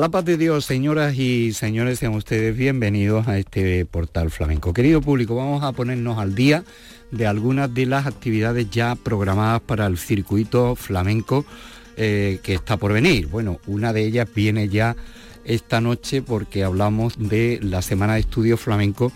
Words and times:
La 0.00 0.08
paz 0.08 0.24
de 0.24 0.38
Dios, 0.38 0.64
señoras 0.64 1.14
y 1.18 1.52
señores, 1.52 1.98
sean 1.98 2.14
ustedes 2.14 2.56
bienvenidos 2.56 3.28
a 3.28 3.36
este 3.36 3.84
portal 3.84 4.30
flamenco. 4.30 4.72
Querido 4.72 5.02
público, 5.02 5.36
vamos 5.36 5.62
a 5.62 5.72
ponernos 5.72 6.18
al 6.18 6.34
día 6.34 6.64
de 7.10 7.26
algunas 7.26 7.74
de 7.74 7.84
las 7.84 8.06
actividades 8.06 8.70
ya 8.70 8.94
programadas 8.94 9.60
para 9.60 9.86
el 9.86 9.98
circuito 9.98 10.74
flamenco 10.74 11.44
eh, 11.98 12.40
que 12.42 12.54
está 12.54 12.78
por 12.78 12.94
venir. 12.94 13.26
Bueno, 13.26 13.60
una 13.66 13.92
de 13.92 14.06
ellas 14.06 14.26
viene 14.34 14.70
ya 14.70 14.96
esta 15.44 15.82
noche 15.82 16.22
porque 16.22 16.64
hablamos 16.64 17.18
de 17.18 17.58
la 17.62 17.82
Semana 17.82 18.14
de 18.14 18.20
Estudios 18.20 18.58
Flamenco 18.58 19.12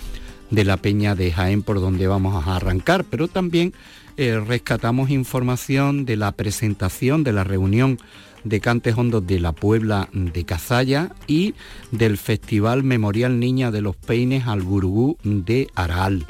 de 0.50 0.64
la 0.64 0.76
Peña 0.76 1.14
de 1.14 1.32
Jaén 1.32 1.62
por 1.62 1.80
donde 1.80 2.08
vamos 2.08 2.46
a 2.46 2.56
arrancar, 2.56 3.04
pero 3.04 3.26
también 3.26 3.72
eh, 4.18 4.38
rescatamos 4.38 5.08
información 5.08 6.04
de 6.04 6.16
la 6.16 6.32
presentación 6.32 7.24
de 7.24 7.32
la 7.32 7.42
reunión 7.42 7.98
de 8.44 8.60
Cantes 8.60 8.96
Hondos 8.96 9.26
de 9.26 9.40
la 9.40 9.52
Puebla 9.52 10.08
de 10.12 10.44
Cazalla 10.44 11.10
y 11.26 11.54
del 11.90 12.18
Festival 12.18 12.84
Memorial 12.84 13.40
Niña 13.40 13.70
de 13.70 13.80
los 13.80 13.96
Peines 13.96 14.46
al 14.46 14.62
Gurugú 14.62 15.16
de 15.24 15.68
Aral. 15.74 16.26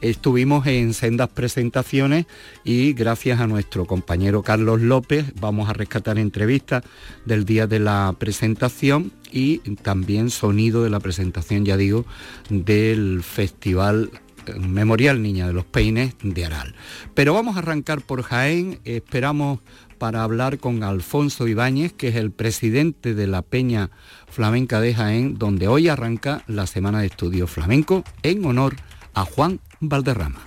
Estuvimos 0.00 0.66
en 0.66 0.94
sendas 0.94 1.28
presentaciones 1.28 2.26
y 2.62 2.92
gracias 2.92 3.40
a 3.40 3.48
nuestro 3.48 3.84
compañero 3.84 4.42
Carlos 4.42 4.80
López 4.80 5.32
vamos 5.40 5.68
a 5.68 5.72
rescatar 5.72 6.18
entrevistas 6.18 6.84
del 7.24 7.44
día 7.44 7.66
de 7.66 7.80
la 7.80 8.14
presentación 8.16 9.12
y 9.32 9.58
también 9.82 10.30
sonido 10.30 10.84
de 10.84 10.90
la 10.90 11.00
presentación, 11.00 11.64
ya 11.64 11.76
digo, 11.76 12.06
del 12.48 13.22
Festival 13.24 14.10
Memorial 14.56 15.20
Niña 15.20 15.46
de 15.46 15.52
los 15.52 15.64
Peines 15.64 16.14
de 16.22 16.44
Aral. 16.44 16.74
Pero 17.14 17.34
vamos 17.34 17.56
a 17.56 17.60
arrancar 17.60 18.00
por 18.00 18.22
Jaén, 18.22 18.78
esperamos 18.84 19.60
para 19.98 20.22
hablar 20.22 20.58
con 20.58 20.82
Alfonso 20.82 21.48
Ibáñez, 21.48 21.92
que 21.92 22.08
es 22.08 22.16
el 22.16 22.30
presidente 22.30 23.14
de 23.14 23.26
la 23.26 23.42
Peña 23.42 23.90
Flamenca 24.30 24.80
de 24.80 24.94
Jaén, 24.94 25.38
donde 25.38 25.68
hoy 25.68 25.88
arranca 25.88 26.42
la 26.46 26.66
Semana 26.66 27.00
de 27.00 27.06
Estudios 27.06 27.50
Flamenco 27.50 28.04
en 28.22 28.44
honor 28.44 28.76
a 29.14 29.24
Juan 29.24 29.60
Valderrama. 29.80 30.40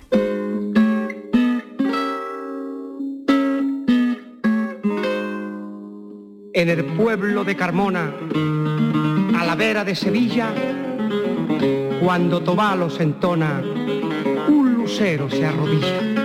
En 6.54 6.68
el 6.68 6.84
pueblo 6.96 7.44
de 7.44 7.56
Carmona, 7.56 8.12
a 9.36 9.44
la 9.44 9.54
vera 9.56 9.84
de 9.84 9.94
Sevilla, 9.94 10.54
cuando 12.02 12.42
Tobalos 12.42 13.00
entona, 13.00 13.62
un 14.48 14.74
lucero 14.74 15.30
se 15.30 15.46
arrodilla. 15.46 16.21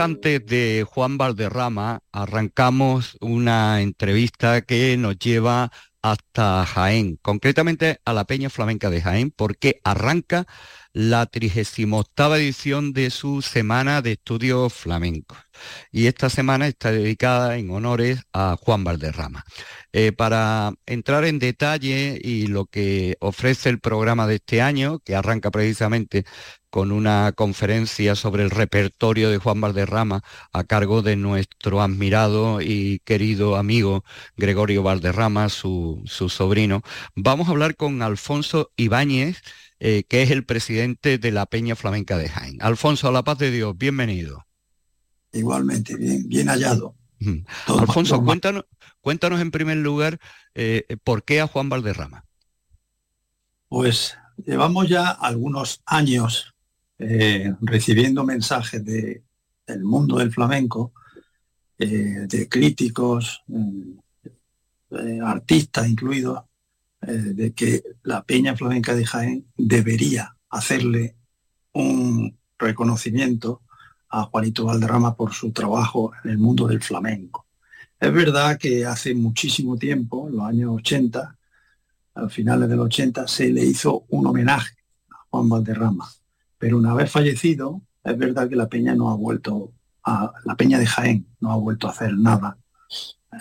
Cantes 0.00 0.46
de 0.46 0.86
Juan 0.88 1.18
Valderrama 1.18 2.00
arrancamos 2.10 3.18
una 3.20 3.82
entrevista 3.82 4.62
que 4.62 4.96
nos 4.96 5.18
lleva 5.18 5.70
hasta 6.00 6.64
Jaén, 6.64 7.18
concretamente 7.20 8.00
a 8.06 8.14
la 8.14 8.24
Peña 8.24 8.48
Flamenca 8.48 8.88
de 8.88 9.02
Jaén, 9.02 9.30
porque 9.30 9.78
arranca 9.84 10.46
la 10.92 11.26
38 11.26 12.36
edición 12.36 12.92
de 12.92 13.10
su 13.10 13.42
Semana 13.42 14.02
de 14.02 14.12
Estudios 14.12 14.72
Flamencos. 14.72 15.38
Y 15.92 16.06
esta 16.06 16.30
semana 16.30 16.66
está 16.66 16.90
dedicada 16.90 17.58
en 17.58 17.70
honores 17.70 18.22
a 18.32 18.56
Juan 18.60 18.84
Valderrama. 18.84 19.44
Eh, 19.92 20.12
para 20.12 20.72
entrar 20.86 21.24
en 21.24 21.38
detalle 21.38 22.18
y 22.22 22.46
lo 22.46 22.66
que 22.66 23.16
ofrece 23.20 23.68
el 23.68 23.80
programa 23.80 24.26
de 24.26 24.36
este 24.36 24.62
año, 24.62 25.00
que 25.00 25.16
arranca 25.16 25.50
precisamente 25.50 26.24
con 26.70 26.92
una 26.92 27.32
conferencia 27.32 28.14
sobre 28.14 28.44
el 28.44 28.50
repertorio 28.50 29.30
de 29.30 29.38
Juan 29.38 29.60
Valderrama 29.60 30.22
a 30.52 30.64
cargo 30.64 31.02
de 31.02 31.16
nuestro 31.16 31.82
admirado 31.82 32.60
y 32.60 33.00
querido 33.04 33.56
amigo 33.56 34.04
Gregorio 34.36 34.82
Valderrama, 34.82 35.48
su, 35.48 36.02
sobrino. 36.06 36.82
Vamos 37.16 37.48
a 37.48 37.50
hablar 37.50 37.76
con 37.76 38.02
Alfonso 38.02 38.70
Ibáñez, 38.76 39.42
eh, 39.80 40.04
que 40.04 40.22
es 40.22 40.30
el 40.30 40.44
presidente 40.44 41.18
de 41.18 41.32
la 41.32 41.46
Peña 41.46 41.74
Flamenca 41.74 42.16
de 42.16 42.28
Jaén. 42.28 42.58
Alfonso, 42.60 43.08
a 43.08 43.12
la 43.12 43.24
paz 43.24 43.38
de 43.38 43.50
Dios, 43.50 43.76
bienvenido. 43.76 44.46
Igualmente, 45.32 45.96
bien, 45.96 46.28
bien 46.28 46.48
hallado. 46.48 46.94
Alfonso, 47.66 48.22
cuéntanos, 48.24 48.66
cuéntanos 49.00 49.40
en 49.40 49.50
primer 49.50 49.78
lugar 49.78 50.18
eh, 50.54 50.84
por 51.04 51.24
qué 51.24 51.40
a 51.40 51.46
Juan 51.46 51.68
Valderrama. 51.68 52.24
Pues 53.68 54.16
llevamos 54.44 54.88
ya 54.88 55.10
algunos 55.10 55.82
años 55.86 56.54
eh, 56.98 57.54
recibiendo 57.60 58.24
mensajes 58.24 58.84
de, 58.84 59.22
del 59.66 59.84
mundo 59.84 60.18
del 60.18 60.32
flamenco, 60.32 60.92
eh, 61.78 62.26
de 62.28 62.48
críticos, 62.48 63.42
artistas 65.22 65.88
incluidos, 65.88 66.42
de 67.00 67.52
que 67.54 67.82
la 68.02 68.24
Peña 68.24 68.56
Flamenca 68.56 68.94
de 68.94 69.06
Jaén 69.06 69.46
debería 69.56 70.36
hacerle 70.50 71.16
un 71.72 72.36
reconocimiento 72.58 73.62
a 74.10 74.24
Juanito 74.24 74.66
Valderrama 74.66 75.16
por 75.16 75.32
su 75.32 75.52
trabajo 75.52 76.12
en 76.24 76.32
el 76.32 76.38
mundo 76.38 76.66
del 76.66 76.82
flamenco. 76.82 77.46
Es 77.98 78.12
verdad 78.12 78.58
que 78.58 78.84
hace 78.86 79.14
muchísimo 79.14 79.76
tiempo, 79.76 80.28
en 80.28 80.36
los 80.36 80.44
años 80.46 80.70
80, 80.76 81.36
a 82.14 82.28
finales 82.28 82.68
de 82.68 82.76
los 82.76 82.86
80, 82.86 83.28
se 83.28 83.50
le 83.50 83.64
hizo 83.64 84.04
un 84.08 84.26
homenaje 84.26 84.76
a 85.10 85.16
Juan 85.30 85.48
Valderrama. 85.48 86.08
Pero 86.58 86.78
una 86.78 86.94
vez 86.94 87.10
fallecido, 87.10 87.82
es 88.04 88.18
verdad 88.18 88.48
que 88.48 88.56
la 88.56 88.68
peña 88.68 88.94
no 88.94 89.10
ha 89.10 89.16
vuelto 89.16 89.72
a, 90.04 90.32
la 90.44 90.56
peña 90.56 90.78
de 90.78 90.86
Jaén 90.86 91.26
no 91.40 91.52
ha 91.52 91.56
vuelto 91.56 91.86
a 91.86 91.90
hacer 91.90 92.16
nada 92.16 92.56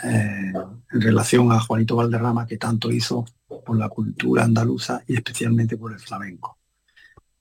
eh, 0.04 0.54
en 0.92 1.02
relación 1.02 1.52
a 1.52 1.60
Juanito 1.60 1.96
Valderrama 1.96 2.46
que 2.46 2.58
tanto 2.58 2.92
hizo 2.92 3.26
por 3.66 3.78
la 3.78 3.90
cultura 3.90 4.44
andaluza 4.44 5.04
y 5.08 5.16
especialmente 5.16 5.78
por 5.78 5.94
el 5.94 6.00
flamenco. 6.00 6.58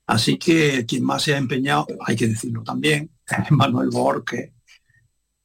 Así 0.06 0.38
que 0.38 0.86
quien 0.86 1.04
más 1.04 1.22
se 1.22 1.34
ha 1.34 1.38
empeñado, 1.38 1.86
hay 2.06 2.16
que 2.16 2.28
decirlo 2.28 2.62
también, 2.62 3.10
es 3.26 3.50
Manuel 3.50 3.90
Borque, 3.90 4.54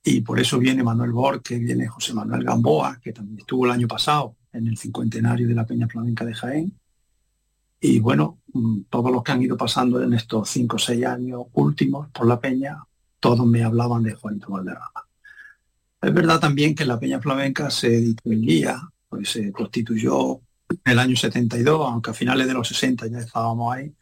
y 0.03 0.21
por 0.21 0.39
eso 0.39 0.57
viene 0.59 0.83
Manuel 0.83 1.11
Borque, 1.11 1.57
viene 1.57 1.87
José 1.87 2.13
Manuel 2.13 2.43
Gamboa, 2.43 2.99
que 3.01 3.13
también 3.13 3.39
estuvo 3.39 3.65
el 3.65 3.71
año 3.71 3.87
pasado 3.87 4.35
en 4.51 4.67
el 4.67 4.77
cincuentenario 4.77 5.47
de 5.47 5.55
la 5.55 5.65
Peña 5.65 5.87
Flamenca 5.87 6.25
de 6.25 6.33
Jaén, 6.33 6.73
y 7.85 7.99
bueno, 7.99 8.39
mm, 8.53 8.83
todos 8.89 9.11
los 9.11 9.23
que 9.23 9.33
han 9.33 9.43
ido 9.43 9.57
pasando 9.57 10.01
en 10.01 10.13
estos 10.13 10.49
cinco 10.49 10.77
o 10.77 10.79
seis 10.79 11.05
años 11.05 11.43
últimos 11.51 12.07
por 12.11 12.25
la 12.25 12.39
peña, 12.39 12.81
todos 13.19 13.45
me 13.45 13.61
hablaban 13.61 14.03
de 14.03 14.13
Juanito 14.13 14.49
Valderrama. 14.49 15.07
Es 16.01 16.13
verdad 16.13 16.39
también 16.39 16.75
que 16.75 16.85
la 16.85 16.97
peña 16.97 17.19
flamenca 17.19 17.69
se 17.69 17.89
distinguía, 17.89 18.79
pues 19.09 19.31
se 19.31 19.51
constituyó 19.51 20.39
en 20.83 20.91
el 20.91 20.99
año 20.99 21.15
72, 21.15 21.87
aunque 21.89 22.11
a 22.11 22.13
finales 22.13 22.47
de 22.47 22.53
los 22.53 22.67
60 22.67 23.07
ya 23.07 23.19
estábamos 23.19 23.73
ahí, 23.73 23.93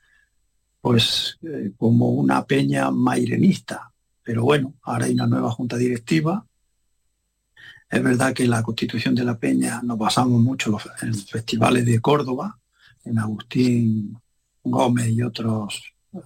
pues 0.80 1.38
eh, 1.44 1.72
como 1.78 2.10
una 2.10 2.46
peña 2.46 2.92
mairenista. 2.92 3.92
Pero 4.24 4.44
bueno, 4.44 4.76
ahora 4.84 5.06
hay 5.06 5.14
una 5.14 5.28
nueva 5.28 5.52
junta 5.52 5.78
directiva. 5.78 6.46
Es 7.90 8.02
verdad 8.02 8.34
que 8.34 8.48
la 8.48 8.64
constitución 8.64 9.16
de 9.16 9.24
la 9.24 9.38
peña 9.38 9.82
nos 9.84 9.98
basamos 9.98 10.42
mucho 10.42 10.78
en 11.02 11.10
los 11.10 11.26
festivales 11.26 11.86
de 11.86 12.00
Córdoba, 12.00 12.58
en 13.04 13.20
Agustín 13.20 14.18
Gómez 14.64 15.10
y 15.10 15.22
otros 15.22 15.84
eh, 16.14 16.20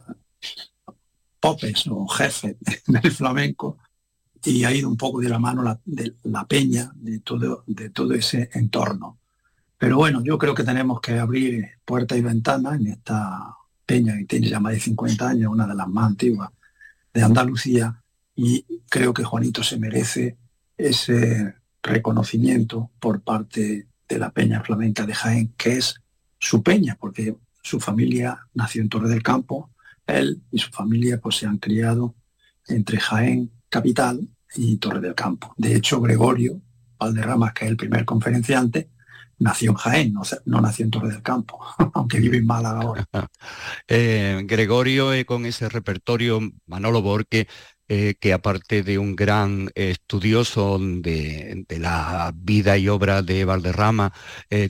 popes 1.39 1.88
o 1.88 2.07
jefes 2.07 2.56
del 2.88 3.12
flamenco 3.12 3.77
y 4.45 4.63
ha 4.63 4.74
ido 4.74 4.88
un 4.88 4.97
poco 4.97 5.19
de 5.19 5.30
la 5.30 5.39
mano 5.39 5.63
la, 5.63 5.80
de 5.86 6.15
la 6.24 6.45
peña 6.45 6.92
de 6.95 7.19
todo, 7.19 7.63
de 7.65 7.89
todo 7.89 8.13
ese 8.13 8.50
entorno. 8.53 9.19
Pero 9.77 9.98
bueno, 9.98 10.24
yo 10.24 10.38
creo 10.38 10.56
que 10.56 10.63
tenemos 10.63 11.01
que 11.01 11.19
abrir 11.19 11.66
puertas 11.83 12.18
y 12.18 12.22
ventanas 12.22 12.80
en 12.80 12.88
esta 12.88 13.56
peña 13.86 14.18
que 14.18 14.25
tiene 14.25 14.50
ya 14.50 14.60
más 14.60 14.74
de 14.74 14.80
50 14.80 15.30
años, 15.30 15.51
una 15.51 15.68
de 15.68 15.75
las 15.75 15.88
más 15.88 16.07
antiguas 16.07 16.50
de 17.13 17.24
Andalucía, 17.24 18.04
y 18.36 18.66
creo 18.89 19.13
que 19.13 19.24
Juanito 19.24 19.63
se 19.63 19.77
merece 19.77 20.38
ese 20.77 21.56
reconocimiento 21.81 22.92
por 23.00 23.22
parte 23.22 23.88
de 24.07 24.19
la 24.19 24.31
Peña 24.31 24.62
Flamenca 24.62 25.06
de 25.06 25.13
Jaén, 25.13 25.54
que 25.57 25.78
es 25.78 25.95
su 26.39 26.62
peña, 26.62 26.98
porque 27.00 27.38
su 27.62 27.80
familia 27.80 28.48
nació 28.54 28.81
en 28.81 28.89
Torre 28.89 29.10
del 29.10 29.24
Campo, 29.24 29.71
él 30.06 30.44
y 30.51 30.60
su 30.60 30.71
familia 30.71 31.19
pues 31.19 31.38
se 31.38 31.48
han 31.48 31.57
criado 31.57 32.16
entre 32.68 33.00
Jaén, 33.00 33.51
capital, 33.69 34.30
y 34.56 34.78
Torre 34.78 35.01
del 35.01 35.16
Campo. 35.16 35.54
De 35.57 35.75
hecho, 35.75 36.01
Gregorio 36.01 36.62
Valderrama, 37.00 37.54
que 37.54 37.66
es 37.66 37.71
el 37.71 37.78
primer 37.78 38.06
conferenciante, 38.06 38.89
nació 39.40 39.72
en 39.72 39.78
Jaén, 39.78 40.14
no, 40.14 40.62
nació 40.62 40.86
en 40.86 40.92
Torre 40.92 41.10
del 41.10 41.22
Campo, 41.22 41.60
aunque 41.94 42.20
vive 42.20 42.38
en 42.38 42.46
Málaga 42.46 42.82
ahora. 42.82 43.08
Eh, 43.88 44.42
Gregorio, 44.46 45.14
eh, 45.14 45.26
con 45.26 45.46
ese 45.46 45.70
repertorio, 45.70 46.40
Manolo 46.66 47.02
Borque, 47.02 47.48
eh, 47.88 48.16
que 48.20 48.34
aparte 48.34 48.82
de 48.82 48.98
un 48.98 49.16
gran 49.16 49.70
estudioso 49.76 50.80
de, 50.80 51.66
la 51.70 52.34
vida 52.36 52.78
y 52.78 52.88
obra 52.90 53.22
de 53.22 53.46
Valderrama, 53.46 54.12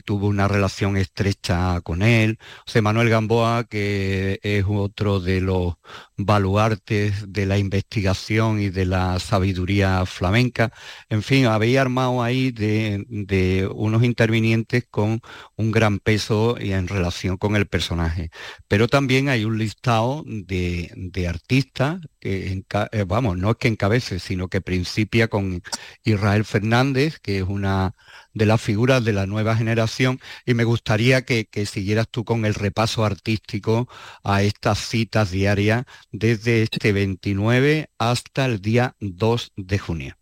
tuvo 0.04 0.26
una 0.26 0.48
relación 0.48 0.96
estrecha 0.96 1.80
con 1.80 2.02
él. 2.02 2.38
José 2.66 2.82
Manuel 2.82 3.08
Gamboa, 3.08 3.64
que 3.64 4.38
es 4.42 4.64
otro 4.68 5.20
de 5.20 5.40
los 5.40 5.76
baluartes 6.16 7.32
de 7.32 7.46
la 7.46 7.58
investigación 7.58 8.60
y 8.60 8.70
de 8.70 8.86
la 8.86 9.18
sabiduría 9.18 10.04
flamenca. 10.06 10.72
En 11.08 11.22
fin, 11.22 11.46
había 11.46 11.82
armado 11.82 12.22
ahí 12.22 12.50
de, 12.50 13.68
unos 13.74 14.02
intervinientes 14.02 14.86
con 14.90 15.20
un 15.56 15.70
gran 15.72 15.98
peso 15.98 16.56
y 16.58 16.72
en 16.72 16.88
relación 16.88 17.36
con 17.36 17.56
el 17.56 17.66
personaje. 17.66 18.30
Pero 18.68 18.88
también 18.88 19.28
hay 19.28 19.44
un 19.44 19.58
listado 19.58 20.24
de, 20.26 21.26
artistas 21.28 22.00
que, 22.20 22.64
eh, 22.92 23.04
vamos, 23.06 23.36
no 23.36 23.50
es 23.50 23.56
que 23.56 23.68
encabece, 23.68 24.18
sino 24.18 24.48
que 24.48 24.60
principia 24.60 25.28
con 25.28 25.62
Israel 26.04 26.44
Fernández, 26.44 27.18
que 27.20 27.38
es 27.38 27.44
una 27.44 27.94
de 28.36 28.44
las 28.44 28.60
figuras 28.60 29.02
de 29.02 29.14
la 29.14 29.26
nueva 29.26 29.56
generación 29.56 30.20
y 30.44 30.52
me 30.52 30.64
gustaría 30.64 31.22
que, 31.22 31.48
siguieras 31.64 32.06
tú 32.10 32.22
con 32.22 32.44
el 32.44 32.52
repaso 32.52 33.02
artístico 33.02 33.88
a 34.22 34.42
estas 34.42 34.78
citas 34.78 35.30
diarias 35.30 35.86
desde 36.12 36.62
este 36.62 36.92
29 36.92 37.88
hasta 37.98 38.44
el 38.44 38.60
día 38.60 38.94
2 39.00 39.52
de 39.56 39.78
junio. 39.78 40.16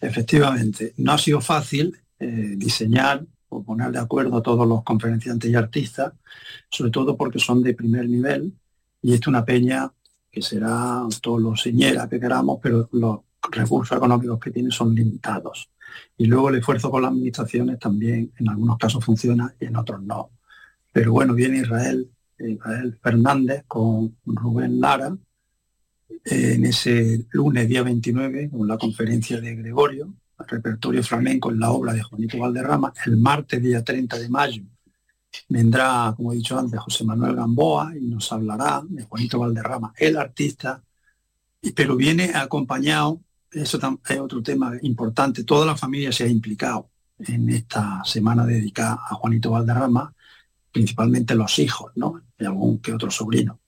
Efectivamente, 0.00 0.92
no 0.98 1.12
ha 1.12 1.18
sido 1.18 1.40
fácil 1.40 1.96
eh, 2.18 2.54
diseñar 2.56 3.24
o 3.48 3.62
poner 3.62 3.90
de 3.90 4.00
acuerdo 4.00 4.36
a 4.36 4.42
todos 4.42 4.68
los 4.68 4.84
conferenciantes 4.84 5.50
y 5.50 5.54
artistas, 5.54 6.12
sobre 6.68 6.90
todo 6.90 7.16
porque 7.16 7.38
son 7.38 7.62
de 7.62 7.72
primer 7.72 8.06
nivel 8.06 8.52
y 9.00 9.14
es 9.14 9.26
una 9.26 9.46
peña 9.46 9.90
que 10.30 10.42
será 10.42 11.04
todo 11.22 11.38
lo 11.38 11.56
señera 11.56 12.06
que 12.06 12.20
queramos, 12.20 12.58
pero 12.62 12.86
los 12.92 13.20
recursos 13.50 13.96
económicos 13.96 14.38
que 14.38 14.50
tiene 14.50 14.70
son 14.70 14.94
limitados. 14.94 15.70
Y 16.16 16.26
luego 16.26 16.48
el 16.48 16.56
esfuerzo 16.56 16.90
con 16.90 17.02
las 17.02 17.12
administraciones 17.12 17.78
también 17.78 18.32
en 18.38 18.48
algunos 18.48 18.78
casos 18.78 19.04
funciona 19.04 19.54
y 19.60 19.66
en 19.66 19.76
otros 19.76 20.02
no. 20.02 20.30
Pero 20.92 21.12
bueno, 21.12 21.34
viene 21.34 21.58
Israel, 21.58 22.10
Israel 22.38 22.98
Fernández 23.02 23.64
con 23.66 24.16
Rubén 24.24 24.80
Lara 24.80 25.16
en 26.24 26.64
ese 26.64 27.26
lunes 27.30 27.68
día 27.68 27.82
29 27.82 28.50
con 28.50 28.66
la 28.66 28.78
conferencia 28.78 29.40
de 29.40 29.54
Gregorio, 29.54 30.14
repertorio 30.46 31.02
flamenco 31.02 31.50
en 31.50 31.60
la 31.60 31.70
obra 31.70 31.92
de 31.92 32.02
Juanito 32.02 32.38
Valderrama. 32.38 32.92
El 33.04 33.16
martes 33.16 33.62
día 33.62 33.82
30 33.82 34.18
de 34.18 34.28
mayo 34.28 34.62
vendrá, 35.48 36.12
como 36.16 36.32
he 36.32 36.36
dicho 36.36 36.58
antes, 36.58 36.80
José 36.80 37.04
Manuel 37.04 37.36
Gamboa 37.36 37.92
y 37.96 38.06
nos 38.06 38.32
hablará 38.32 38.82
de 38.88 39.04
Juanito 39.04 39.38
Valderrama, 39.38 39.92
el 39.96 40.16
artista, 40.16 40.82
pero 41.74 41.96
viene 41.96 42.32
acompañado 42.34 43.20
eso 43.52 43.78
es 44.08 44.18
otro 44.20 44.42
tema 44.42 44.72
importante. 44.82 45.44
Toda 45.44 45.66
la 45.66 45.76
familia 45.76 46.12
se 46.12 46.24
ha 46.24 46.28
implicado 46.28 46.90
en 47.18 47.48
esta 47.50 48.02
semana 48.04 48.44
dedicada 48.46 49.00
a 49.08 49.14
Juanito 49.14 49.50
Valderrama, 49.50 50.14
principalmente 50.72 51.34
los 51.34 51.58
hijos, 51.58 51.92
¿no? 51.96 52.22
Y 52.38 52.44
algún 52.44 52.78
que 52.80 52.92
otro 52.92 53.10
sobrino. 53.10 53.60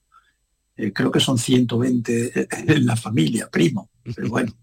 eh, 0.77 0.93
creo 0.93 1.11
que 1.11 1.19
son 1.19 1.37
120 1.37 2.47
en 2.73 2.85
la 2.85 2.95
familia, 2.95 3.49
primo, 3.49 3.89
pero 4.15 4.29
bueno, 4.29 4.53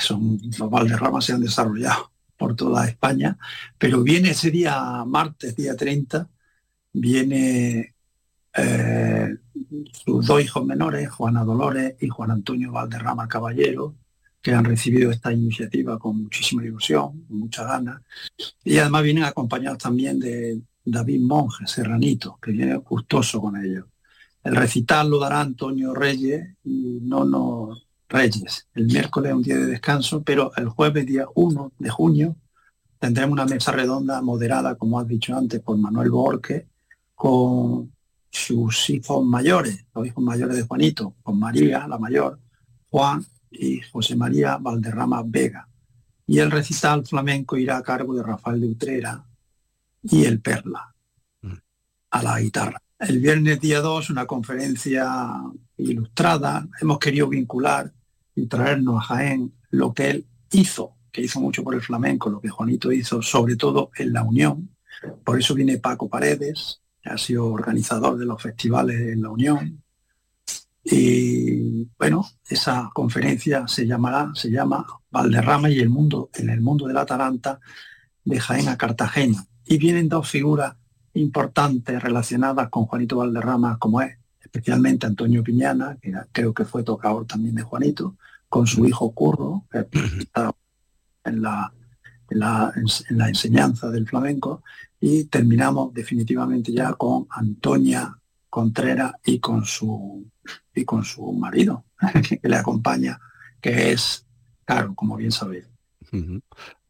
son, 0.00 0.38
los 0.58 0.70
Valderramas 0.70 1.24
se 1.24 1.32
han 1.32 1.40
desarrollado 1.40 2.12
por 2.36 2.56
toda 2.56 2.86
España, 2.88 3.38
pero 3.78 4.02
viene 4.02 4.30
ese 4.30 4.50
día, 4.50 5.04
martes, 5.06 5.56
día 5.56 5.76
30, 5.76 6.28
viene 6.92 7.94
eh, 8.54 9.36
sus 9.92 10.26
dos 10.26 10.42
hijos 10.42 10.64
menores, 10.64 11.10
Juana 11.10 11.44
Dolores 11.44 11.96
y 12.00 12.08
Juan 12.08 12.32
Antonio 12.32 12.72
Valderrama 12.72 13.28
Caballero, 13.28 13.94
que 14.42 14.52
han 14.52 14.64
recibido 14.64 15.10
esta 15.10 15.32
iniciativa 15.32 15.98
con 15.98 16.24
muchísima 16.24 16.64
ilusión, 16.64 17.22
con 17.28 17.38
mucha 17.38 17.64
ganas, 17.64 18.02
y 18.64 18.76
además 18.78 19.04
vienen 19.04 19.24
acompañados 19.24 19.78
también 19.78 20.18
de 20.18 20.60
David 20.84 21.20
Monge, 21.20 21.66
Serranito, 21.66 22.38
que 22.42 22.50
viene 22.50 22.74
gustoso 22.76 23.40
con 23.40 23.56
ellos. 23.64 23.86
El 24.42 24.56
recital 24.56 25.08
lo 25.08 25.20
dará 25.20 25.40
Antonio 25.40 25.94
Reyes 25.94 26.56
y 26.64 26.98
no 27.02 27.24
no 27.24 27.78
Reyes. 28.08 28.66
El 28.74 28.86
miércoles 28.86 29.30
es 29.30 29.36
un 29.36 29.42
día 29.42 29.56
de 29.56 29.66
descanso, 29.66 30.22
pero 30.22 30.52
el 30.56 30.68
jueves, 30.68 31.06
día 31.06 31.24
1 31.34 31.72
de 31.78 31.90
junio, 31.90 32.36
tendremos 32.98 33.32
una 33.32 33.46
mesa 33.46 33.70
redonda 33.72 34.20
moderada, 34.22 34.74
como 34.74 34.98
has 34.98 35.06
dicho 35.06 35.36
antes, 35.36 35.60
por 35.60 35.78
Manuel 35.78 36.10
Borque, 36.10 36.66
con 37.14 37.92
sus 38.28 38.90
hijos 38.90 39.24
mayores, 39.24 39.86
los 39.94 40.06
hijos 40.06 40.24
mayores 40.24 40.56
de 40.56 40.62
Juanito, 40.62 41.14
con 41.22 41.38
María, 41.38 41.86
la 41.86 41.98
mayor, 41.98 42.40
Juan 42.90 43.24
y 43.52 43.80
José 43.80 44.16
María 44.16 44.56
Valderrama 44.56 45.22
Vega. 45.24 45.68
Y 46.26 46.38
el 46.38 46.50
recital 46.50 47.06
flamenco 47.06 47.56
irá 47.56 47.76
a 47.78 47.82
cargo 47.82 48.14
de 48.14 48.22
Rafael 48.22 48.60
de 48.60 48.68
Utrera 48.68 49.24
y 50.02 50.24
el 50.24 50.40
Perla 50.40 50.94
mm. 51.42 51.52
a 52.10 52.22
la 52.22 52.40
guitarra. 52.40 52.82
El 52.98 53.18
viernes 53.18 53.60
día 53.60 53.80
2, 53.80 54.10
una 54.10 54.26
conferencia 54.26 55.34
ilustrada. 55.76 56.68
Hemos 56.80 56.98
querido 56.98 57.28
vincular 57.28 57.92
y 58.34 58.46
traernos 58.46 59.02
a 59.02 59.06
Jaén 59.06 59.52
lo 59.70 59.92
que 59.92 60.10
él 60.10 60.26
hizo, 60.52 60.96
que 61.10 61.22
hizo 61.22 61.40
mucho 61.40 61.64
por 61.64 61.74
el 61.74 61.82
flamenco, 61.82 62.30
lo 62.30 62.40
que 62.40 62.48
Juanito 62.48 62.92
hizo, 62.92 63.20
sobre 63.20 63.56
todo 63.56 63.90
en 63.96 64.12
la 64.12 64.22
Unión. 64.22 64.70
Por 65.24 65.38
eso 65.38 65.54
viene 65.54 65.78
Paco 65.78 66.08
Paredes, 66.08 66.80
que 67.02 67.10
ha 67.10 67.18
sido 67.18 67.46
organizador 67.46 68.16
de 68.16 68.26
los 68.26 68.40
festivales 68.40 69.00
en 69.00 69.22
la 69.22 69.30
Unión. 69.30 69.81
Y 70.84 71.88
bueno, 71.96 72.26
esa 72.48 72.90
conferencia 72.92 73.68
se 73.68 73.86
llamará, 73.86 74.32
se 74.34 74.50
llama 74.50 74.84
Valderrama 75.10 75.70
y 75.70 75.78
el 75.78 75.88
mundo, 75.88 76.30
en 76.34 76.50
el 76.50 76.60
mundo 76.60 76.86
de 76.86 76.94
la 76.94 77.06
Taranta, 77.06 77.60
de 78.24 78.40
Jaén 78.40 78.68
a 78.68 78.76
Cartagena. 78.76 79.46
Y 79.64 79.78
vienen 79.78 80.08
dos 80.08 80.28
figuras 80.28 80.74
importantes 81.14 82.02
relacionadas 82.02 82.68
con 82.68 82.86
Juanito 82.86 83.18
Valderrama, 83.18 83.78
como 83.78 84.00
es 84.00 84.16
especialmente 84.40 85.06
Antonio 85.06 85.42
Piñana, 85.42 85.96
que 86.00 86.12
creo 86.32 86.52
que 86.52 86.64
fue 86.64 86.82
tocador 86.82 87.26
también 87.26 87.54
de 87.54 87.62
Juanito, 87.62 88.16
con 88.48 88.66
su 88.66 88.86
hijo 88.86 89.12
Curro, 89.12 89.64
que 89.70 89.86
está 90.18 90.52
en 91.24 91.42
la, 91.42 91.72
en 92.28 92.38
la, 92.38 92.72
en 92.74 93.18
la 93.18 93.28
enseñanza 93.28 93.90
del 93.90 94.06
flamenco, 94.06 94.62
y 95.00 95.24
terminamos 95.24 95.94
definitivamente 95.94 96.72
ya 96.72 96.92
con 96.94 97.26
Antonia 97.30 98.18
Contreras 98.52 99.14
y 99.24 99.40
con 99.40 99.64
su 99.64 100.30
y 100.74 100.84
con 100.84 101.06
su 101.06 101.32
marido 101.32 101.86
que 102.42 102.46
le 102.46 102.56
acompaña, 102.56 103.18
que 103.62 103.92
es 103.92 104.26
Caro, 104.66 104.94
como 104.94 105.16
bien 105.16 105.32
sabéis. 105.32 105.64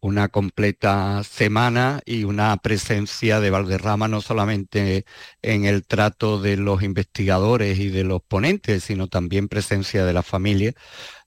Una 0.01 0.29
completa 0.29 1.23
semana 1.23 2.01
y 2.05 2.25
una 2.25 2.57
presencia 2.57 3.39
de 3.39 3.51
Valderrama 3.51 4.09
no 4.09 4.21
solamente 4.21 5.05
en 5.41 5.65
el 5.65 5.87
trato 5.87 6.41
de 6.41 6.57
los 6.57 6.83
investigadores 6.83 7.79
y 7.79 7.91
de 7.91 8.03
los 8.03 8.23
ponentes, 8.23 8.83
sino 8.83 9.07
también 9.07 9.47
presencia 9.47 10.05
de 10.05 10.13
la 10.13 10.25
familia, 10.25 10.73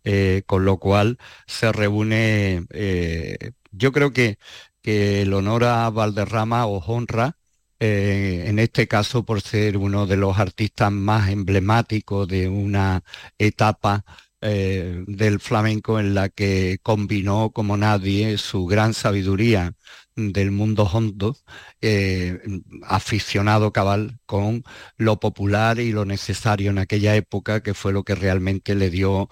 eh, 0.04 0.44
con 0.46 0.66
lo 0.66 0.80
cual 0.80 1.18
se 1.48 1.72
reúne, 1.72 2.66
eh, 2.72 3.52
yo 3.72 3.94
creo 3.94 4.12
que, 4.12 4.38
que 4.82 5.22
el 5.22 5.34
honor 5.34 5.64
a 5.64 5.90
Valderrama 5.90 6.66
os 6.68 6.84
honra 6.90 7.38
eh, 7.80 8.46
en 8.48 8.60
este 8.60 8.88
caso 8.88 9.24
por 9.26 9.42
ser 9.42 9.78
uno 9.78 10.06
de 10.06 10.18
los 10.18 10.38
artistas 10.40 10.92
más 10.92 11.30
emblemáticos 11.30 12.28
de 12.28 12.48
una 12.48 13.04
etapa 13.38 14.06
eh, 14.48 15.04
del 15.08 15.40
flamenco 15.40 16.00
en 16.00 16.14
la 16.14 16.30
que 16.30 16.78
combinó 16.84 17.52
como 17.52 17.78
nadie 17.78 18.38
su 18.38 18.68
gran 18.68 18.94
sabiduría 18.94 19.74
del 20.16 20.52
mundo 20.52 20.84
hondo, 20.84 21.36
eh, 21.82 22.40
aficionado 22.84 23.74
cabal 23.74 24.20
con 24.28 24.64
lo 24.98 25.20
popular 25.20 25.80
y 25.80 25.92
lo 25.92 26.06
necesario 26.06 26.70
en 26.70 26.78
aquella 26.78 27.16
época, 27.16 27.64
que 27.64 27.74
fue 27.74 27.92
lo 27.92 28.04
que 28.04 28.14
realmente 28.14 28.76
le 28.76 28.92
dio, 28.92 29.30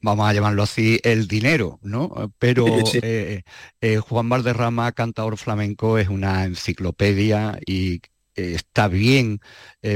vamos 0.00 0.28
a 0.28 0.32
llamarlo 0.32 0.62
así, 0.62 0.98
el 1.04 1.28
dinero, 1.28 1.78
¿no? 1.82 2.32
Pero 2.38 2.64
eh, 3.02 3.42
Juan 3.98 4.28
Valderrama, 4.30 4.92
cantador 4.92 5.36
flamenco, 5.36 5.98
es 5.98 6.08
una 6.08 6.44
enciclopedia 6.44 7.58
y 7.66 8.00
está 8.34 8.88
bien 8.88 9.40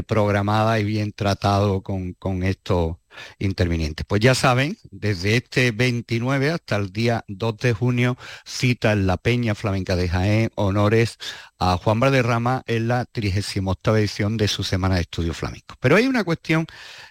programada 0.07 0.79
y 0.79 0.85
bien 0.85 1.13
tratado 1.13 1.83
con, 1.83 2.13
con 2.15 2.43
esto 2.43 3.01
intervinientes. 3.39 4.07
Pues 4.07 4.21
ya 4.21 4.35
saben, 4.35 4.77
desde 4.91 5.37
este 5.37 5.71
29 5.73 6.51
hasta 6.51 6.77
el 6.77 6.93
día 6.93 7.25
2 7.29 7.57
de 7.59 7.73
junio, 7.73 8.17
cita 8.45 8.93
en 8.93 9.07
la 9.07 9.17
Peña 9.17 9.55
Flamenca 9.55 9.97
de 9.97 10.09
Jaén 10.09 10.51
honores 10.55 11.19
a 11.59 11.77
Juan 11.77 12.01
Valderrama 12.01 12.63
en 12.67 12.89
la 12.89 13.05
38 13.05 13.97
edición 13.97 14.37
de 14.37 14.49
su 14.49 14.65
Semana 14.65 14.97
de 14.97 15.03
Estudios 15.03 15.37
Flamencos. 15.37 15.77
Pero 15.81 15.97
hay 15.97 16.07
una 16.07 16.25
cuestión 16.25 16.67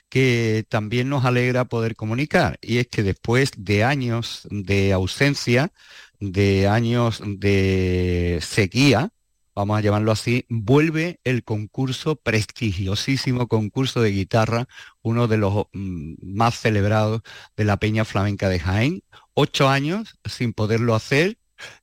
que 0.09 0.65
también 0.69 1.09
nos 1.09 1.25
alegra 1.25 1.65
poder 1.65 1.95
comunicar 1.95 2.57
y 2.61 2.77
es 2.77 2.87
que 2.87 3.03
después 3.03 3.51
de 3.57 3.83
años 3.83 4.47
de 4.49 4.93
ausencia, 4.93 5.71
de 6.19 6.67
años 6.67 7.21
de 7.25 8.39
sequía, 8.41 9.11
vamos 9.57 9.79
a 9.79 9.81
llamarlo 9.81 10.11
así, 10.11 10.45
vuelve 10.49 11.19
el 11.23 11.43
concurso, 11.43 12.15
prestigiosísimo 12.15 13.47
concurso 13.47 14.01
de 14.01 14.11
guitarra, 14.11 14.67
uno 15.01 15.27
de 15.27 15.37
los 15.37 15.65
mm, 15.73 16.13
más 16.21 16.59
celebrados 16.59 17.21
de 17.55 17.65
la 17.65 17.77
Peña 17.77 18.05
Flamenca 18.05 18.49
de 18.49 18.59
Jaén. 18.59 19.03
Ocho 19.33 19.67
años 19.67 20.19
sin 20.25 20.53
poderlo 20.53 20.93
hacer 20.93 21.39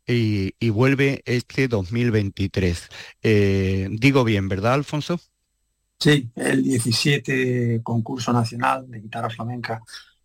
y, 0.07 0.71
vuelve 0.71 1.23
este 1.25 1.67
2023. 1.67 2.89
Eh, 3.25 3.89
digo 3.91 4.23
bien, 4.23 4.49
¿verdad, 4.49 4.75
Alfonso? 4.75 5.19
Sí, 5.99 6.31
el 6.37 6.63
17 6.63 7.81
concurso 7.83 8.33
nacional 8.33 8.89
de 8.89 9.01
guitarra 9.01 9.31
flamenca 9.31 9.83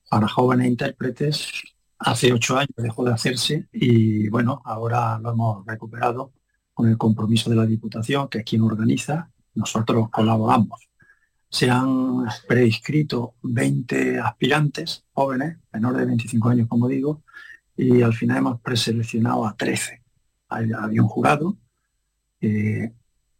para 0.07 0.27
jóvenes 0.27 0.67
intérpretes. 0.67 1.49
Hace 1.97 2.31
ocho 2.31 2.57
años 2.57 2.75
dejó 2.77 3.03
de 3.05 3.13
hacerse 3.13 3.67
y 3.71 4.29
bueno, 4.29 4.61
ahora 4.65 5.17
lo 5.17 5.31
hemos 5.31 5.65
recuperado 5.65 6.31
con 6.79 6.87
el 6.87 6.97
compromiso 6.97 7.49
de 7.49 7.57
la 7.57 7.65
Diputación, 7.65 8.29
que 8.29 8.37
es 8.37 8.45
quien 8.45 8.61
organiza, 8.61 9.29
nosotros 9.53 10.09
colaboramos. 10.09 10.87
Se 11.49 11.69
han 11.69 12.23
prescrito 12.47 13.33
20 13.41 14.17
aspirantes 14.17 15.03
jóvenes, 15.11 15.57
menores 15.73 15.99
de 15.99 16.05
25 16.05 16.47
años, 16.47 16.67
como 16.69 16.87
digo, 16.87 17.21
y 17.75 18.01
al 18.01 18.13
final 18.13 18.37
hemos 18.37 18.61
preseleccionado 18.61 19.45
a 19.45 19.57
13. 19.57 20.01
Había 20.47 21.01
un 21.01 21.09
jurado 21.09 21.57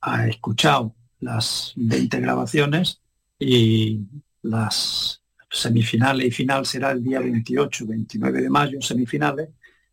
ha 0.01 0.27
escuchado 0.27 0.93
las 1.21 1.71
20 1.77 2.19
grabaciones 2.19 2.99
y 3.39 4.01
las 4.41 5.21
semifinales 5.49 6.27
y 6.27 6.31
final 6.31 6.65
será 6.65 6.91
el 6.91 7.01
día 7.01 7.21
28, 7.21 7.85
29 7.87 8.41
de 8.41 8.49
mayo, 8.49 8.81
semifinales, 8.81 9.47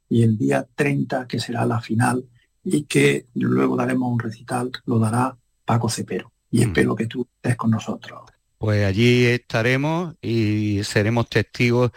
y 0.09 0.25
el 0.25 0.37
día 0.37 0.67
30, 0.75 1.29
que 1.29 1.39
será 1.39 1.65
la 1.65 1.81
final 1.81 2.25
y 2.69 2.83
que 2.83 3.27
luego 3.35 3.77
daremos 3.77 4.13
un 4.13 4.19
recital, 4.19 4.73
lo 4.87 4.99
dará 4.99 5.39
Paco 5.65 5.89
Cepero. 5.89 6.33
Y 6.51 6.59
mm. 6.59 6.63
espero 6.63 6.97
que 6.97 7.07
tú 7.07 7.29
estés 7.37 7.57
con 7.57 7.71
nosotros. 7.71 8.23
Pues 8.59 8.85
allí 8.85 9.25
estaremos 9.27 10.17
y 10.21 10.83
seremos 10.83 11.29
testigos 11.29 11.93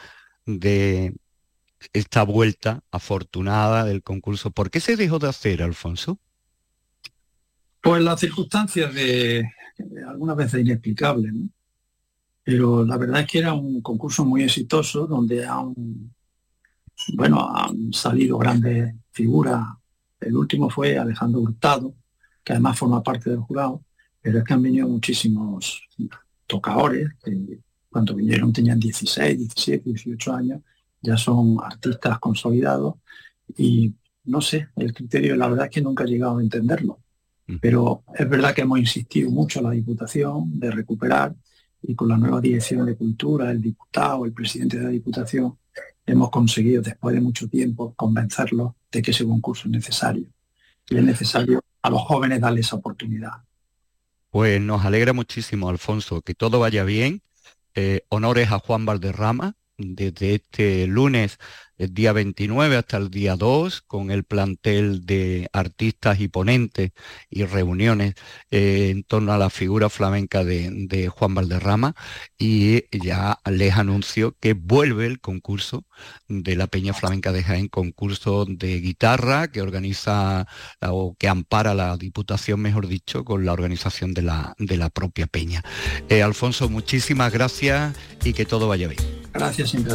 de 0.46 1.16
esta 1.92 2.24
vuelta 2.24 2.84
afortunada 2.92 3.84
del 3.84 4.04
concurso. 4.04 4.52
¿Por 4.52 4.70
qué 4.70 4.80
se 4.80 4.96
dejó 4.96 5.18
de 5.18 5.30
hacer, 5.30 5.64
Alfonso? 5.64 6.20
Pues 7.82 8.04
las 8.04 8.20
circunstancias 8.20 8.94
de, 8.94 9.50
algunas 10.08 10.36
veces 10.36 10.62
inexplicables, 10.62 11.34
¿no? 11.34 11.50
Pero 12.44 12.86
la 12.86 12.98
verdad 12.98 13.22
es 13.22 13.28
que 13.28 13.40
era 13.40 13.54
un 13.54 13.82
concurso 13.82 14.26
muy 14.26 14.44
exitoso 14.44 15.08
donde 15.08 15.46
han, 15.46 15.74
bueno, 17.14 17.50
han 17.56 17.94
salido 17.94 18.38
grandes 18.38 18.94
figuras 19.12 19.66
el 20.20 20.36
último 20.36 20.70
fue 20.70 20.98
Alejandro 20.98 21.42
Hurtado, 21.42 21.94
que 22.44 22.54
además 22.54 22.78
forma 22.78 23.04
parte 23.04 23.30
del 23.30 23.40
jurado, 23.40 23.84
pero 24.22 24.40
es 24.40 24.44
que 24.44 24.54
han 24.54 24.62
venido 24.62 24.88
muchísimos 24.88 25.88
tocadores, 26.46 27.10
que 27.24 27.60
cuando 27.90 28.16
vinieron 28.16 28.52
tenían 28.54 28.80
16, 28.80 29.38
17, 29.38 29.84
18 29.90 30.34
años, 30.34 30.62
ya 31.02 31.18
son 31.18 31.58
artistas 31.64 32.20
consolidados 32.20 32.96
y 33.58 33.94
no 34.26 34.42
sé, 34.42 34.68
el 34.76 34.94
criterio 34.94 35.36
la 35.36 35.48
verdad 35.48 35.66
es 35.66 35.72
que 35.72 35.82
nunca 35.82 36.04
he 36.04 36.08
llegado 36.08 36.38
a 36.38 36.42
entenderlo. 36.42 37.00
Pero 37.62 38.04
es 38.14 38.30
verdad 38.30 38.54
que 38.54 38.62
hemos 38.62 38.78
insistido 38.78 39.32
mucho 39.32 39.60
en 39.60 39.66
la 39.66 39.72
Diputación 39.72 40.60
de 40.60 40.70
recuperar 40.70 41.36
y 41.82 41.96
con 41.96 42.10
la 42.10 42.18
nueva 42.18 42.40
dirección 42.40 42.86
de 42.86 42.96
cultura, 42.96 43.50
el 43.50 43.62
diputado, 43.62 44.26
el 44.26 44.34
presidente 44.34 44.78
de 44.78 44.84
la 44.84 44.90
Diputación, 44.90 45.58
hemos 46.06 46.30
conseguido 46.30 46.82
después 46.84 47.16
de 47.16 47.22
mucho 47.22 47.48
tiempo 47.48 47.94
convencerlos 47.96 48.74
de 48.92 49.02
que 49.02 49.12
ese 49.12 49.26
concurso 49.26 49.68
es 49.68 49.72
necesario. 49.72 50.28
Y 50.90 50.98
es 50.98 51.04
necesario 51.04 51.64
a 51.82 51.90
los 51.90 52.02
jóvenes 52.02 52.42
darles 52.42 52.68
esa 52.68 52.76
oportunidad. 52.76 53.32
Pues 54.30 54.60
nos 54.62 54.86
alegra 54.86 55.14
muchísimo, 55.14 55.70
Alfonso, 55.70 56.22
que 56.22 56.34
todo 56.34 56.60
vaya 56.60 56.84
bien. 56.84 57.22
Eh, 57.76 58.02
honores 58.10 58.52
a 58.52 58.60
Juan 58.60 58.86
Valderrama, 58.86 59.56
desde 59.78 60.36
este 60.36 60.88
lunes 60.88 61.40
el 61.80 61.94
día 61.94 62.12
29 62.14 62.76
hasta 62.76 62.98
el 62.98 63.10
día 63.10 63.36
2 63.36 63.82
con 63.88 64.12
el 64.12 64.26
plantel 64.26 65.06
de 65.06 65.50
artistas 65.54 66.20
y 66.20 66.28
ponentes 66.28 66.92
y 67.30 67.46
reuniones 67.46 68.16
eh, 68.52 68.90
en 68.92 69.04
torno 69.04 69.32
a 69.32 69.38
la 69.38 69.50
figura 69.50 69.90
flamenca 69.90 70.44
de, 70.44 71.10
Juan 71.10 71.34
Valderrama 71.34 71.96
y 72.38 72.84
ya 72.98 73.40
les 73.50 73.74
anuncio 73.76 74.36
que 74.40 74.54
vuelve 74.54 75.06
el 75.06 75.22
concurso 75.22 75.86
de 76.28 76.56
la 76.56 76.68
Peña 76.68 76.94
Flamenca 76.94 77.32
de 77.32 77.44
Jaén, 77.44 77.70
concurso 77.70 78.46
de 78.46 78.80
guitarra 78.82 79.48
que 79.48 79.62
organiza 79.62 80.46
o 80.82 81.16
que 81.18 81.28
ampara 81.28 81.74
la 81.74 81.98
Diputación, 81.98 82.60
mejor 82.60 82.88
dicho, 82.88 83.24
con 83.24 83.46
la 83.46 83.54
organización 83.54 84.14
de 84.14 84.22
la, 84.22 84.56
de 84.58 84.78
la 84.78 84.90
propia 84.90 85.28
Peña. 85.28 85.64
Eh, 86.10 86.22
Alfonso, 86.22 86.70
muchísimas 86.70 87.32
gracias 87.32 87.96
y 88.24 88.34
que 88.34 88.46
todo 88.46 88.68
vaya 88.68 88.88
bien. 88.88 89.02
Gracias 89.34 89.70
siempre 89.70 89.94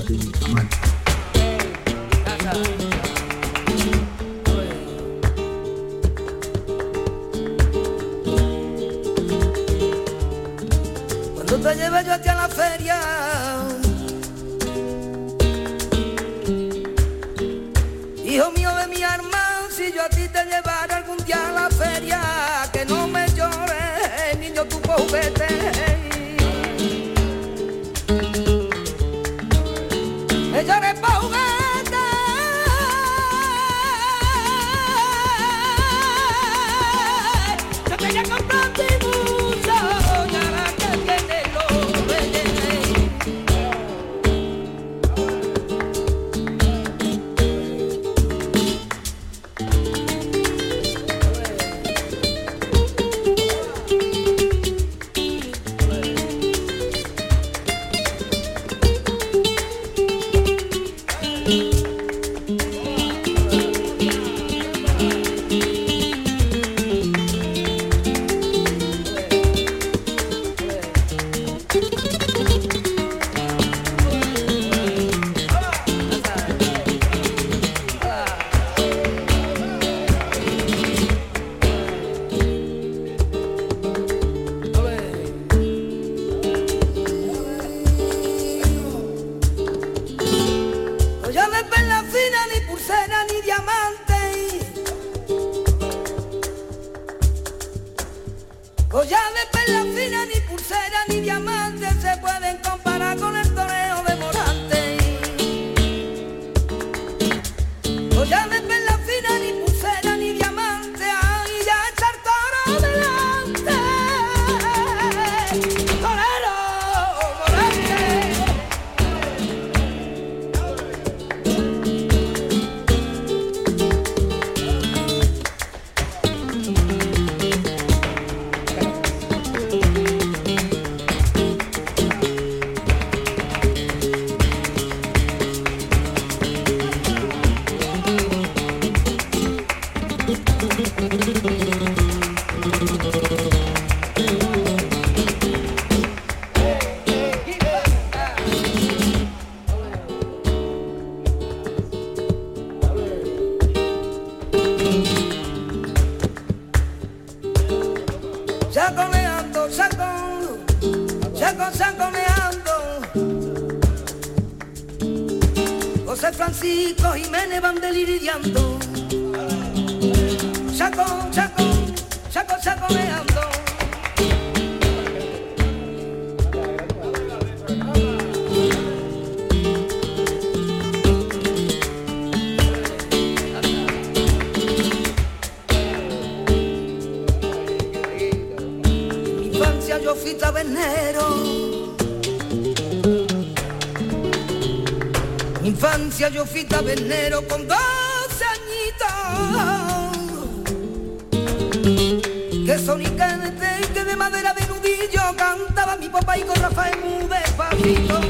mi 206.05 206.11
papá 206.11 206.37
y 206.37 206.43
con 206.43 206.57
Rafael 206.57 206.99
muy 207.03 207.27
despacito. 207.27 208.24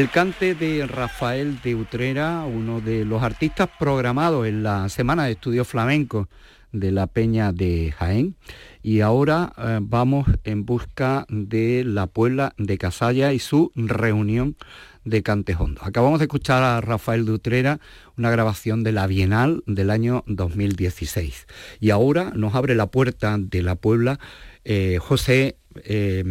El 0.00 0.08
cante 0.08 0.54
de 0.54 0.86
Rafael 0.86 1.60
de 1.60 1.74
Utrera, 1.74 2.44
uno 2.46 2.80
de 2.80 3.04
los 3.04 3.22
artistas 3.22 3.68
programados 3.78 4.46
en 4.46 4.62
la 4.62 4.88
Semana 4.88 5.26
de 5.26 5.32
Estudios 5.32 5.68
Flamencos 5.68 6.26
de 6.72 6.90
la 6.90 7.06
Peña 7.06 7.52
de 7.52 7.92
Jaén. 7.98 8.34
Y 8.82 9.02
ahora 9.02 9.52
eh, 9.58 9.78
vamos 9.82 10.26
en 10.44 10.64
busca 10.64 11.26
de 11.28 11.84
la 11.84 12.06
Puebla 12.06 12.54
de 12.56 12.78
Casalla 12.78 13.34
y 13.34 13.40
su 13.40 13.72
reunión 13.74 14.56
de 15.04 15.22
Cantejondo. 15.22 15.82
Acabamos 15.84 16.18
de 16.18 16.24
escuchar 16.24 16.62
a 16.62 16.80
Rafael 16.80 17.26
de 17.26 17.32
Utrera, 17.32 17.78
una 18.16 18.30
grabación 18.30 18.82
de 18.82 18.92
la 18.92 19.06
Bienal 19.06 19.62
del 19.66 19.90
año 19.90 20.24
2016. 20.28 21.46
Y 21.78 21.90
ahora 21.90 22.32
nos 22.34 22.54
abre 22.54 22.74
la 22.74 22.86
puerta 22.86 23.36
de 23.38 23.62
la 23.62 23.74
Puebla 23.74 24.18
eh, 24.64 24.96
José 24.98 25.58
eh. 25.84 26.24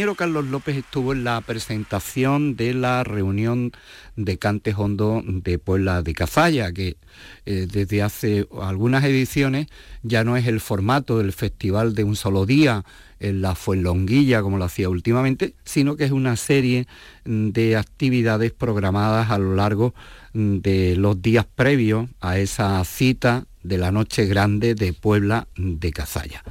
Compañero 0.00 0.14
Carlos 0.14 0.46
López 0.46 0.78
estuvo 0.78 1.12
en 1.12 1.24
la 1.24 1.38
presentación 1.42 2.56
de 2.56 2.72
la 2.72 3.04
reunión 3.04 3.70
de 4.16 4.38
Cantes 4.38 4.74
Hondo 4.78 5.22
de 5.26 5.58
Puebla 5.58 6.00
de 6.00 6.14
Cazalla, 6.14 6.72
que 6.72 6.96
eh, 7.44 7.66
desde 7.70 8.00
hace 8.00 8.48
algunas 8.62 9.04
ediciones 9.04 9.66
ya 10.02 10.24
no 10.24 10.38
es 10.38 10.46
el 10.46 10.60
formato 10.60 11.18
del 11.18 11.34
festival 11.34 11.94
de 11.94 12.04
un 12.04 12.16
solo 12.16 12.46
día 12.46 12.82
en 13.18 13.42
la 13.42 13.54
Fuenlonguilla 13.54 14.40
como 14.40 14.56
lo 14.56 14.64
hacía 14.64 14.88
últimamente, 14.88 15.54
sino 15.64 15.96
que 15.96 16.04
es 16.04 16.12
una 16.12 16.36
serie 16.36 16.86
de 17.26 17.76
actividades 17.76 18.52
programadas 18.52 19.30
a 19.30 19.36
lo 19.36 19.54
largo 19.54 19.92
de 20.32 20.96
los 20.96 21.20
días 21.20 21.44
previos 21.54 22.08
a 22.20 22.38
esa 22.38 22.82
cita 22.86 23.44
de 23.62 23.76
la 23.76 23.92
Noche 23.92 24.24
Grande 24.24 24.74
de 24.74 24.94
Puebla 24.94 25.46
de 25.56 25.92
Cazalla. 25.92 26.42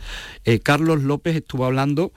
Eh, 0.43 0.59
Carlos 0.59 1.01
López 1.01 1.35
estuvo 1.35 1.65
hablando 1.65 2.12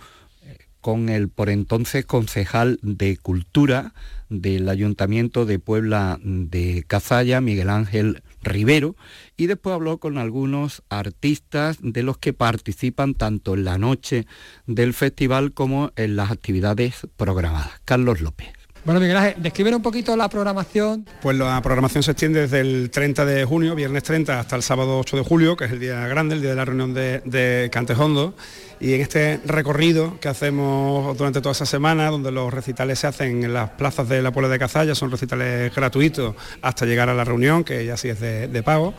con 0.83 1.09
el 1.09 1.31
por 1.31 1.49
entonces 1.49 2.05
concejal 2.05 2.79
de 2.83 3.17
Cultura 3.17 3.95
del 4.29 4.69
Ayuntamiento 4.69 5.47
de 5.47 5.59
Puebla 5.59 6.19
de 6.23 6.85
Cazalla, 6.87 7.41
Miguel 7.41 7.71
Ángel 7.71 8.23
Rivero, 8.43 8.97
y 9.37 9.47
después 9.47 9.75
habló 9.75 9.99
con 9.99 10.19
algunos 10.19 10.83
artistas 10.91 11.79
de 11.81 12.03
los 12.03 12.19
que 12.19 12.33
participan 12.33 13.15
tanto 13.15 13.55
en 13.55 13.65
la 13.65 13.79
noche 13.79 14.27
del 14.67 14.93
festival 14.93 15.55
como 15.55 15.93
en 15.97 16.17
las 16.17 16.31
actividades 16.31 17.07
programadas. 17.17 17.81
Carlos 17.85 18.21
López. 18.21 18.62
Bueno, 18.85 18.99
Miguel 18.99 19.17
Ángel, 19.17 19.35
describe 19.39 19.77
un 19.77 19.83
poquito 19.83 20.17
la 20.17 20.29
programación. 20.29 21.07
Pues 21.21 21.37
la 21.37 21.63
programación 21.63 22.03
se 22.03 22.11
extiende 22.11 22.41
desde 22.41 22.61
el 22.61 22.91
30 22.91 23.25
de 23.25 23.45
junio, 23.45 23.77
viernes 23.77 24.03
30, 24.03 24.41
hasta 24.41 24.57
el 24.57 24.65
sábado 24.65 24.99
8 24.99 25.19
de 25.19 25.23
julio, 25.23 25.57
que 25.57 25.67
es 25.67 25.71
el 25.73 25.79
día 25.79 26.05
grande, 26.09 26.35
el 26.35 26.41
día 26.41 26.51
de 26.51 26.57
la 26.57 26.65
reunión 26.65 26.93
de, 26.93 27.23
de 27.25 27.71
Cantejondo. 27.73 28.35
Y 28.81 28.95
en 28.95 29.01
este 29.01 29.39
recorrido 29.47 30.19
que 30.19 30.29
hacemos 30.29 31.17
durante 31.17 31.41
toda 31.41 31.53
esa 31.53 31.65
semana, 31.65 32.11
donde 32.11 32.33
los 32.33 32.53
recitales 32.53 32.99
se 32.99 33.07
hacen 33.07 33.45
en 33.45 33.55
las 33.55 33.71
plazas 33.71 34.09
de 34.09 34.21
la 34.21 34.33
Puebla 34.33 34.49
de 34.49 34.59
Cazalla, 34.59 34.97
son 34.97 35.13
recitales 35.13 35.73
gratuitos 35.73 36.35
hasta 36.61 36.85
llegar 36.85 37.09
a 37.09 37.15
la 37.15 37.23
reunión, 37.23 37.63
que 37.63 37.87
ya 37.87 37.97
sí 37.97 38.09
es 38.09 38.19
de, 38.19 38.49
de 38.49 38.63
pago. 38.65 38.95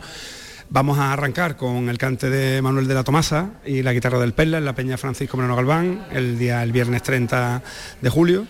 Vamos 0.70 0.98
a 0.98 1.12
arrancar 1.12 1.56
con 1.56 1.88
el 1.88 1.98
cante 1.98 2.30
de 2.30 2.60
Manuel 2.62 2.88
de 2.88 2.94
la 2.94 3.04
Tomasa 3.04 3.50
y 3.64 3.82
la 3.82 3.92
guitarra 3.92 4.18
del 4.18 4.32
Perla 4.32 4.58
en 4.58 4.64
la 4.64 4.74
Peña 4.74 4.96
Francisco 4.96 5.36
Moreno 5.36 5.56
Galván 5.56 6.06
el 6.10 6.38
día 6.38 6.62
el 6.62 6.72
viernes 6.72 7.02
30 7.02 7.62
de 8.00 8.10
julio 8.10 8.46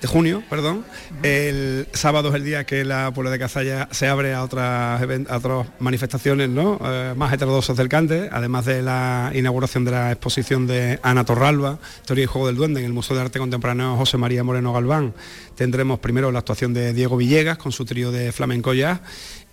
de 0.00 0.06
junio, 0.06 0.42
perdón. 0.48 0.84
El 1.22 1.88
sábado 1.92 2.28
es 2.28 2.36
el 2.36 2.44
día 2.44 2.64
que 2.64 2.84
la 2.84 3.10
Puebla 3.12 3.30
de 3.30 3.38
Cazalla 3.38 3.88
se 3.90 4.06
abre 4.06 4.32
a 4.32 4.44
otras, 4.44 5.02
a 5.28 5.36
otras 5.36 5.66
manifestaciones 5.80 6.48
¿no? 6.48 6.78
Eh, 6.84 7.14
más 7.16 7.32
heterodoxas 7.32 7.76
del 7.76 7.88
cante, 7.88 8.28
además 8.30 8.64
de 8.64 8.82
la 8.82 9.32
inauguración 9.34 9.84
de 9.84 9.90
la 9.90 10.12
exposición 10.12 10.66
de 10.66 11.00
Ana 11.02 11.24
Torralba, 11.24 11.78
Teoría 12.06 12.24
y 12.24 12.26
Juego 12.26 12.46
del 12.46 12.56
Duende, 12.56 12.80
en 12.80 12.86
el 12.86 12.92
Museo 12.92 13.16
de 13.16 13.22
Arte 13.22 13.38
Contemporáneo 13.38 13.96
José 13.96 14.18
María 14.18 14.44
Moreno 14.44 14.72
Galván. 14.72 15.14
Tendremos 15.56 15.98
primero 15.98 16.30
la 16.30 16.38
actuación 16.40 16.72
de 16.72 16.92
Diego 16.92 17.16
Villegas 17.16 17.58
con 17.58 17.72
su 17.72 17.84
trío 17.84 18.12
de 18.12 18.30
flamenco 18.30 18.74
jazz 18.74 19.00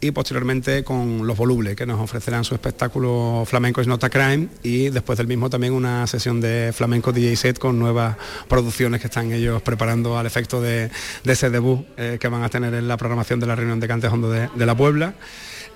y 0.07 0.11
posteriormente 0.11 0.83
con 0.83 1.25
Los 1.25 1.37
Volubles, 1.37 1.75
que 1.75 1.85
nos 1.85 1.99
ofrecerán 1.99 2.43
su 2.43 2.53
espectáculo 2.53 3.43
Flamenco 3.45 3.81
is 3.81 3.87
not 3.87 4.03
a 4.03 4.09
crime 4.09 4.49
y 4.61 4.89
después 4.89 5.17
del 5.17 5.27
mismo 5.27 5.49
también 5.49 5.73
una 5.73 6.05
sesión 6.05 6.39
de 6.39 6.71
flamenco 6.73 7.11
DJ 7.11 7.35
set 7.35 7.59
con 7.59 7.79
nuevas 7.79 8.15
producciones 8.47 9.01
que 9.01 9.07
están 9.07 9.31
ellos 9.31 9.61
preparando 9.61 10.17
al 10.17 10.25
efecto 10.25 10.61
de, 10.61 10.91
ese 11.23 11.49
debut 11.49 11.85
eh, 11.97 12.17
que 12.19 12.27
van 12.27 12.43
a 12.43 12.49
tener 12.49 12.73
en 12.73 12.87
la 12.87 12.97
programación 12.97 13.39
de 13.39 13.47
la 13.47 13.55
reunión 13.55 13.79
de 13.79 13.87
Cantes 13.87 14.11
Hondo 14.11 14.29
de, 14.29 14.65
la 14.65 14.75
Puebla. 14.75 15.15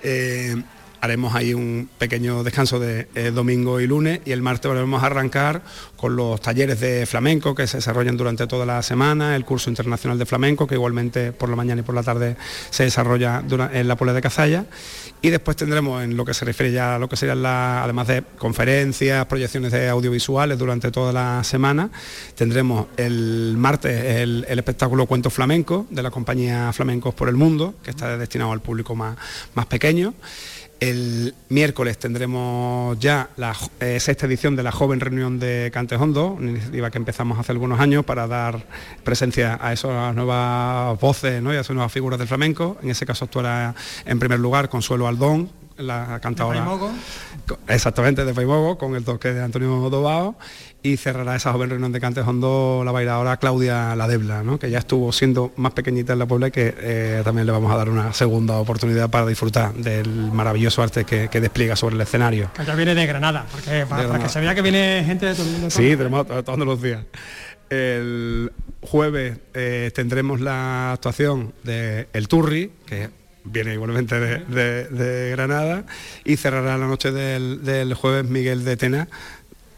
Eh, 0.02 0.56
haremos 1.00 1.34
ahí 1.34 1.54
un 1.54 1.88
pequeño 1.98 2.42
descanso 2.42 2.78
de 2.78 3.08
eh, 3.14 3.30
domingo 3.30 3.80
y 3.80 3.86
lunes 3.86 4.20
y 4.24 4.32
el 4.32 4.42
martes 4.42 4.70
volvemos 4.70 5.02
a 5.02 5.06
arrancar 5.06 5.62
con 5.96 6.16
los 6.16 6.40
talleres 6.40 6.80
de 6.80 7.06
flamenco 7.06 7.54
que 7.54 7.66
se 7.66 7.78
desarrollan 7.78 8.16
durante 8.16 8.46
toda 8.46 8.66
la 8.66 8.82
semana, 8.82 9.36
el 9.36 9.44
curso 9.44 9.70
internacional 9.70 10.18
de 10.18 10.26
flamenco 10.26 10.66
que 10.66 10.74
igualmente 10.74 11.32
por 11.32 11.48
la 11.48 11.56
mañana 11.56 11.80
y 11.80 11.84
por 11.84 11.94
la 11.94 12.02
tarde 12.02 12.36
se 12.70 12.84
desarrolla 12.84 13.42
en 13.72 13.88
la 13.88 13.96
Puebla 13.96 14.12
de 14.12 14.20
Cazalla 14.20 14.66
y 15.22 15.30
después 15.30 15.56
tendremos 15.56 16.02
en 16.02 16.16
lo 16.16 16.24
que 16.24 16.34
se 16.34 16.44
refiere 16.44 16.72
ya 16.72 16.96
a 16.96 16.98
lo 16.98 17.08
que 17.08 17.16
serían 17.16 17.42
la, 17.42 17.84
además 17.84 18.08
de 18.08 18.22
conferencias, 18.38 19.26
proyecciones 19.26 19.72
de 19.72 19.88
audiovisuales 19.88 20.58
durante 20.58 20.90
toda 20.90 21.12
la 21.12 21.44
semana, 21.44 21.90
tendremos 22.34 22.86
el 22.96 23.54
martes 23.56 24.20
el, 24.20 24.44
espectáculo 24.48 25.06
Cuento 25.06 25.30
Flamenco 25.30 25.86
de 25.90 26.02
la 26.02 26.10
compañía 26.10 26.72
Flamencos 26.72 27.14
por 27.14 27.28
el 27.28 27.36
Mundo 27.36 27.74
que 27.82 27.90
está 27.90 28.16
destinado 28.16 28.52
al 28.52 28.60
público 28.60 28.94
más, 28.94 29.16
más 29.54 29.66
pequeño. 29.66 30.14
El 30.80 31.34
miércoles 31.50 31.98
tendremos 31.98 32.98
ya 32.98 33.28
la 33.36 33.54
eh, 33.80 34.00
sexta 34.00 34.24
edición 34.24 34.56
de 34.56 34.62
la 34.62 34.72
joven 34.72 34.98
reunión 34.98 35.38
de 35.38 35.70
Cantes 35.74 36.00
Hondo, 36.00 36.28
una 36.28 36.52
iniciativa 36.52 36.90
que 36.90 36.96
empezamos 36.96 37.38
hace 37.38 37.52
algunos 37.52 37.80
años 37.80 38.02
para 38.06 38.26
dar 38.26 38.66
presencia 39.04 39.58
a 39.60 39.74
esas 39.74 40.14
nuevas 40.14 40.98
voces 40.98 41.42
¿no? 41.42 41.52
y 41.52 41.58
a 41.58 41.60
esas 41.60 41.74
nuevas 41.74 41.92
figuras 41.92 42.18
del 42.18 42.28
flamenco. 42.28 42.78
En 42.82 42.88
ese 42.88 43.04
caso 43.04 43.26
actuará 43.26 43.74
en 44.06 44.18
primer 44.18 44.40
lugar 44.40 44.70
Consuelo 44.70 45.06
Aldón, 45.06 45.50
la 45.76 46.18
cantadora. 46.20 46.66
Exactamente, 47.68 48.24
de 48.24 48.32
con 48.78 48.96
el 48.96 49.04
toque 49.04 49.34
de 49.34 49.42
Antonio 49.42 49.90
Dobao 49.90 50.36
y 50.82 50.96
cerrará 50.96 51.36
esa 51.36 51.52
joven 51.52 51.70
reunión 51.70 51.92
de 51.92 52.00
Cantes 52.00 52.26
Hondo 52.26 52.82
la 52.84 52.92
bailadora 52.92 53.36
Claudia 53.36 53.94
Ladebla, 53.94 54.42
¿no? 54.42 54.58
que 54.58 54.70
ya 54.70 54.78
estuvo 54.78 55.12
siendo 55.12 55.52
más 55.56 55.72
pequeñita 55.72 56.14
en 56.14 56.18
la 56.18 56.26
Puebla 56.26 56.48
y 56.48 56.50
que 56.50 56.74
eh, 56.78 57.20
también 57.24 57.46
le 57.46 57.52
vamos 57.52 57.72
a 57.72 57.76
dar 57.76 57.90
una 57.90 58.12
segunda 58.12 58.56
oportunidad 58.56 59.10
para 59.10 59.26
disfrutar 59.26 59.74
del 59.74 60.32
maravilloso 60.32 60.82
arte 60.82 61.04
que, 61.04 61.40
despliega 61.40 61.74
sobre 61.74 61.94
el 61.94 62.00
escenario. 62.02 62.50
Que 62.54 62.64
ya 62.64 62.74
viene 62.74 62.94
de 62.94 63.06
Granada, 63.06 63.46
porque 63.50 63.86
para, 63.88 64.18
que 64.18 64.28
se 64.28 64.40
vea 64.40 64.54
que 64.54 64.60
viene 64.62 65.02
gente 65.06 65.26
de 65.26 65.34
todo 65.34 65.46
el 65.46 65.52
mundo. 65.52 65.70
Sí, 65.70 65.96
tenemos 65.96 66.26
todos 66.26 66.58
los 66.58 66.82
días. 66.82 67.04
El 67.70 68.52
jueves 68.82 69.38
eh, 69.54 69.90
tendremos 69.94 70.40
la 70.40 70.92
actuación 70.92 71.54
de 71.62 72.08
El 72.12 72.28
Turri, 72.28 72.72
que 72.84 73.08
viene 73.44 73.72
igualmente 73.72 74.20
de, 74.20 75.30
Granada, 75.30 75.84
y 76.24 76.36
cerrará 76.36 76.76
la 76.76 76.86
noche 76.86 77.10
del, 77.10 77.64
del 77.64 77.94
jueves 77.94 78.28
Miguel 78.28 78.64
de 78.64 78.76
Tena 78.76 79.08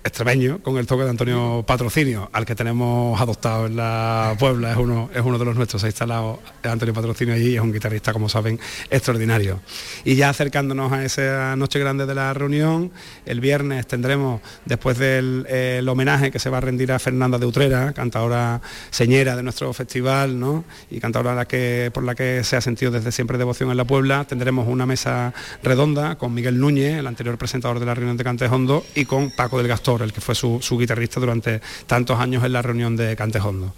extremeño 0.05 0.59
con 0.63 0.79
el 0.79 0.87
toque 0.87 1.05
de 1.05 1.11
Antonio 1.11 1.65
Patrocinio, 1.67 2.29
al 2.33 2.45
que 2.45 2.55
tenemos 2.55 3.21
adoptado 3.21 3.67
en 3.67 3.77
la 3.77 4.35
Puebla, 4.39 4.73
es 4.73 4.77
uno, 4.77 5.11
es 5.15 5.23
uno 5.23 5.39
de 5.39 5.45
los 5.45 5.57
nuestros, 5.57 5.85
ha 5.85 5.87
instalado 5.87 6.41
Antonio 6.63 6.93
Patrocinio 6.93 7.35
allí, 7.35 7.55
es 7.55 7.61
un 7.61 7.73
guitarrista, 7.73 8.13
como 8.13 8.29
saben, 8.29 8.59
extraordinario. 8.91 9.61
Y 10.05 10.17
ya 10.17 10.31
acercándonos 10.31 10.93
a 10.93 11.05
esa 11.05 11.55
noche 11.57 11.79
grande 11.79 12.07
de 12.07 12.15
la 12.15 12.35
reunión, 12.35 12.91
el 13.27 13.41
viernes 13.41 13.87
tendremos, 13.87 14.41
después 14.65 14.99
del 14.99 15.89
homenaje 15.89 16.31
que 16.31 16.39
se 16.39 16.51
va 16.51 16.59
a 16.59 16.61
rendir 16.61 16.91
a 16.93 16.99
Fernanda 16.99 17.39
de 17.39 17.47
Utrera, 17.47 17.93
cantadora 17.93 18.61
señera 18.91 19.37
de 19.37 19.43
nuestro 19.43 19.73
festival, 19.73 20.39
¿no? 20.39 20.65
y 20.91 21.01
cantadora 21.01 21.35
la 21.35 21.47
que, 21.47 21.91
por 21.95 22.03
la 22.03 22.15
que 22.15 22.43
se 22.45 22.57
ha 22.57 22.61
sentido 22.61 22.91
desde 22.91 23.13
siempre 23.13 23.39
devoción 23.39 23.71
en 23.71 23.77
la 23.77 23.85
Puebla, 23.85 24.25
tendremos 24.25 24.67
una 24.67 24.87
mesa 24.87 25.33
redonda 25.63 26.17
con 26.17 26.35
Miguel 26.35 26.59
Núñez, 26.59 26.99
el 26.99 27.07
anterior 27.07 27.39
presentador 27.39 27.79
de 27.79 27.87
la 27.87 27.95
reunión 27.95 28.17
de 28.17 28.25
Cantes 28.25 28.51
Hondo, 28.51 28.85
y 28.95 29.05
con 29.05 29.31
Paco 29.31 29.59
del 29.59 29.69
Gastón 29.69 29.92
el 30.01 30.13
que 30.13 30.21
fue 30.21 30.35
su, 30.35 30.61
guitarrista 30.79 31.21
durante 31.21 31.61
tantos 31.87 32.19
años 32.19 32.45
en 32.45 32.53
la 32.53 32.63
reunión 32.63 32.97
de 32.97 33.15
Cantes 33.17 33.43
Hondo. 33.43 33.75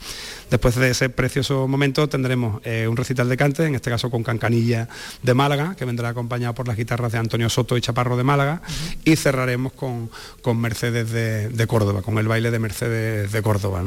Después 0.51 0.77
de 0.77 0.91
ese 0.91 1.09
precioso 1.09 1.67
momento 1.67 2.09
tendremos 2.09 2.61
eh, 2.65 2.87
un 2.87 2.97
recital 2.97 3.29
de 3.29 3.37
cante, 3.37 3.67
en 3.67 3.75
este 3.75 3.91
caso 3.91 4.11
con 4.11 4.23
Cancanilla 4.23 4.89
de 5.23 5.35
Málaga, 5.35 5.75
que 5.75 5.85
vendrá 5.85 6.11
acompañado 6.11 6.55
por 6.55 6.69
las 6.69 6.77
guitarras 6.77 7.11
de 7.11 7.19
Antonio 7.19 7.49
Soto 7.49 7.77
y 7.77 7.81
Chaparro 7.81 8.17
de 8.17 8.23
Málaga, 8.23 8.63
y 9.05 9.17
cerraremos 9.17 9.73
con, 9.73 10.11
con 10.43 10.61
Mercedes 10.61 11.11
de, 11.11 11.67
Córdoba, 11.67 12.03
con 12.03 12.19
el 12.19 12.29
baile 12.29 12.51
de 12.51 12.59
Mercedes 12.59 13.33
de 13.33 13.43
Córdoba, 13.43 13.83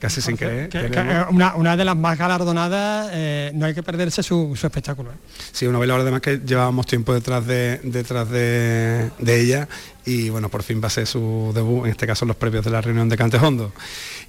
casi 0.00 0.20
sin 0.20 0.36
querer. 0.36 0.70
una, 1.30 1.76
de 1.76 1.84
las 1.84 1.96
más 1.96 2.18
galardonadas, 2.18 3.10
eh, 3.12 3.52
no 3.54 3.66
hay 3.66 3.74
que 3.74 3.82
perderse 3.82 4.22
su, 4.22 4.58
espectáculo. 4.60 5.10
¿eh? 5.10 5.16
Sí, 5.52 5.66
una 5.66 5.78
bailadora 5.78 6.02
además 6.02 6.22
que 6.22 6.38
llevábamos 6.38 6.86
tiempo 6.86 7.14
detrás 7.14 7.46
de, 7.46 7.80
detrás 7.84 8.28
de, 8.30 9.10
ella 9.20 9.68
y 10.04 10.30
bueno, 10.30 10.48
por 10.48 10.62
fin 10.62 10.80
va 10.82 10.88
a 10.88 10.90
ser 10.90 11.06
su 11.06 11.52
debut, 11.54 11.84
en 11.84 11.92
este 11.92 12.06
caso 12.06 12.24
los 12.24 12.34
previos 12.34 12.64
de 12.64 12.70
la 12.70 12.80
reunión 12.80 13.08
de 13.08 13.16
Cantes 13.16 13.40
Hondo. 13.40 13.72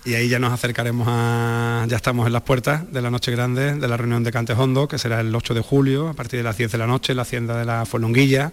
Y 0.03 0.13
ahí 0.13 0.27
ya 0.27 0.37
nos 0.37 0.51
acercaremos 0.51 1.07
a, 1.09 1.85
ya 1.87 1.95
estamos 1.95 2.27
en 2.27 2.33
las 2.33 2.41
puertas 2.43 2.91
de 2.91 3.01
la 3.01 3.09
noche 3.09 3.31
grande 3.31 3.75
de 3.75 3.87
la 3.87 3.97
reunión 3.97 4.23
de 4.23 4.31
Cantes 4.31 4.57
Hondo, 4.57 4.87
que 4.87 4.97
será 4.97 5.21
el 5.21 5.33
8 5.33 5.53
de 5.53 5.61
julio, 5.61 6.09
a 6.09 6.13
partir 6.13 6.39
de 6.39 6.43
las 6.43 6.57
10 6.57 6.71
de 6.71 6.77
la 6.77 6.87
noche, 6.87 7.13
en 7.13 7.17
la 7.17 7.23
hacienda 7.23 7.57
de 7.57 7.65
la 7.65 7.85
Fuenlonguilla 7.85 8.51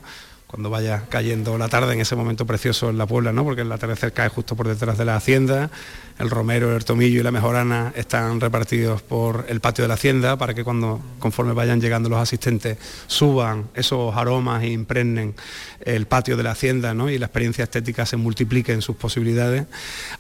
cuando 0.49 0.71
vaya 0.71 1.05
cayendo 1.11 1.59
la 1.59 1.69
tarde 1.69 1.93
en 1.93 2.01
ese 2.01 2.17
momento 2.17 2.47
precioso 2.47 2.89
en 2.89 2.97
la 2.97 3.07
Puebla, 3.07 3.33
¿no? 3.35 3.45
porque 3.45 3.61
el 3.61 3.71
atardecer 3.71 4.15
cae 4.15 4.31
justo 4.31 4.57
por 4.57 4.67
detrás 4.67 4.97
de 4.97 5.05
la 5.05 5.15
hacienda, 5.15 5.71
el 6.19 6.31
romero, 6.31 6.75
el 6.75 6.87
tomillo 6.87 7.21
y 7.21 7.23
la 7.23 7.31
mejorana 7.31 7.93
están 7.95 8.41
repartidos 8.41 9.03
por 9.03 9.45
el 9.51 9.61
patio 9.61 9.85
de 9.85 9.89
la 9.89 9.95
hacienda 9.95 10.39
para 10.39 10.55
que 10.55 10.65
cuando 10.65 11.01
conforme 11.19 11.53
vayan 11.53 11.83
llegando 11.83 12.09
los 12.09 12.19
asistentes 12.19 12.79
suban 13.07 13.69
esos 13.75 14.17
aromas 14.17 14.63
e 14.63 14.69
impregnen 14.69 15.35
el 15.83 16.07
patio 16.07 16.37
de 16.39 16.43
la 16.43 16.53
hacienda 16.53 16.95
¿no? 16.95 17.11
y 17.11 17.19
la 17.19 17.27
experiencia 17.27 17.65
estética 17.65 18.07
se 18.07 18.17
multiplique 18.17 18.73
en 18.73 18.81
sus 18.81 18.97
posibilidades. 18.97 19.67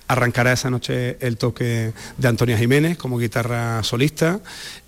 Arrancará 0.08 0.52
esa 0.52 0.70
noche 0.70 1.18
el 1.20 1.36
toque 1.36 1.92
de 2.16 2.28
Antonia 2.28 2.56
Jiménez 2.58 2.96
como 2.96 3.18
guitarra 3.18 3.82
solista 3.82 4.40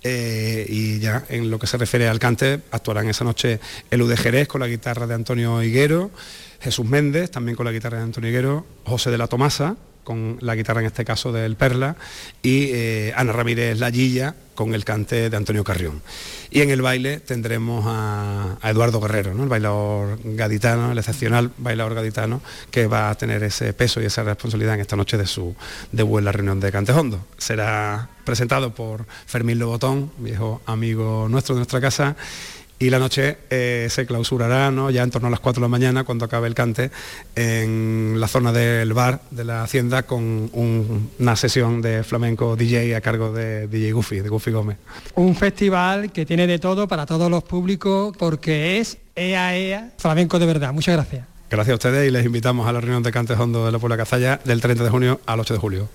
eh, 0.03 0.65
y 0.67 0.99
ya 0.99 1.23
en 1.29 1.51
lo 1.51 1.59
que 1.59 1.67
se 1.67 1.77
refiere 1.77 2.07
al 2.07 2.19
cante 2.19 2.61
actuarán 2.71 3.07
esa 3.07 3.23
noche 3.23 3.59
el 3.91 4.07
de 4.07 4.17
Jerez 4.17 4.47
con 4.47 4.61
la 4.61 4.67
guitarra 4.67 5.05
de 5.05 5.13
Antonio 5.13 5.61
Higuero, 5.61 6.09
Jesús 6.59 6.85
Méndez 6.85 7.29
también 7.29 7.55
con 7.55 7.65
la 7.65 7.71
guitarra 7.71 7.97
de 7.97 8.03
Antonio 8.03 8.29
Higuero, 8.29 8.65
José 8.83 9.11
de 9.11 9.17
la 9.19 9.27
Tomasa 9.27 9.77
con 10.03 10.37
la 10.41 10.55
guitarra 10.55 10.81
en 10.81 10.87
este 10.87 11.05
caso 11.05 11.31
del 11.31 11.55
Perla, 11.55 11.95
y 12.41 12.69
eh, 12.71 13.13
Ana 13.15 13.33
Ramírez 13.33 13.79
La 13.79 13.91
Gilla 13.91 14.35
con 14.55 14.73
el 14.75 14.85
cante 14.85 15.29
de 15.29 15.37
Antonio 15.37 15.63
Carrión. 15.63 16.01
Y 16.51 16.61
en 16.61 16.69
el 16.69 16.81
baile 16.81 17.19
tendremos 17.19 17.83
a, 17.87 18.57
Eduardo 18.63 18.99
Guerrero, 18.99 19.31
el 19.31 19.49
bailador 19.49 20.19
gaditano, 20.23 20.91
el 20.91 20.97
excepcional 20.97 21.51
bailador 21.57 21.95
gaditano, 21.95 22.41
que 22.69 22.87
va 22.87 23.09
a 23.09 23.15
tener 23.15 23.41
ese 23.43 23.73
peso 23.73 24.01
y 24.01 24.05
esa 24.05 24.23
responsabilidad 24.23 24.75
en 24.75 24.81
esta 24.81 24.95
noche 24.95 25.17
de 25.17 25.25
su 25.25 25.55
debut 25.91 26.19
en 26.19 26.25
la 26.25 26.31
reunión 26.31 26.59
de 26.59 26.71
Cantejondo. 26.71 27.25
Será 27.37 28.09
presentado 28.23 28.75
por 28.75 29.05
Fermín 29.25 29.57
Lobotón, 29.57 30.11
viejo 30.17 30.61
amigo 30.65 31.27
nuestro 31.29 31.55
de 31.55 31.59
nuestra 31.59 31.81
casa, 31.81 32.15
y 32.81 32.89
la 32.89 32.97
noche 32.97 33.37
eh, 33.51 33.87
se 33.91 34.07
clausurará 34.07 34.71
¿no? 34.71 34.89
ya 34.89 35.03
en 35.03 35.11
torno 35.11 35.27
a 35.27 35.31
las 35.31 35.39
4 35.39 35.61
de 35.61 35.65
la 35.65 35.69
mañana 35.69 36.03
cuando 36.03 36.25
acabe 36.25 36.47
el 36.47 36.55
cante 36.55 36.89
en 37.35 38.15
la 38.17 38.27
zona 38.27 38.51
del 38.51 38.91
bar 38.93 39.21
de 39.29 39.45
la 39.45 39.61
hacienda 39.61 40.03
con 40.03 40.49
una 40.51 41.35
sesión 41.35 41.79
de 41.83 42.03
flamenco 42.03 42.55
DJ 42.55 42.95
a 42.95 43.01
cargo 43.01 43.31
de 43.31 43.67
DJ 43.67 43.91
Goofy, 43.91 44.19
de 44.21 44.29
Goofy 44.29 44.49
Gómez. 44.49 44.77
Un 45.13 45.35
festival 45.35 46.11
que 46.11 46.25
tiene 46.25 46.47
de 46.47 46.57
todo 46.57 46.87
para 46.87 47.05
todos 47.05 47.29
los 47.29 47.43
públicos 47.43 48.15
porque 48.17 48.79
es 48.79 48.97
EA 49.15 49.55
EA 49.55 49.91
flamenco 49.99 50.39
de 50.39 50.47
verdad. 50.47 50.73
Muchas 50.73 50.95
gracias. 50.95 51.27
Gracias 51.51 51.73
a 51.73 51.75
ustedes 51.75 52.07
y 52.07 52.11
les 52.11 52.25
invitamos 52.25 52.67
a 52.67 52.73
la 52.73 52.81
reunión 52.81 53.03
de 53.03 53.11
Cantes 53.11 53.37
Hondo 53.37 53.63
de 53.63 53.71
la 53.71 53.77
Puebla 53.77 53.97
Cazalla 53.97 54.39
del 54.43 54.59
30 54.59 54.85
de 54.85 54.89
junio 54.89 55.19
al 55.27 55.39
8 55.39 55.53
de 55.53 55.59
julio. 55.59 55.89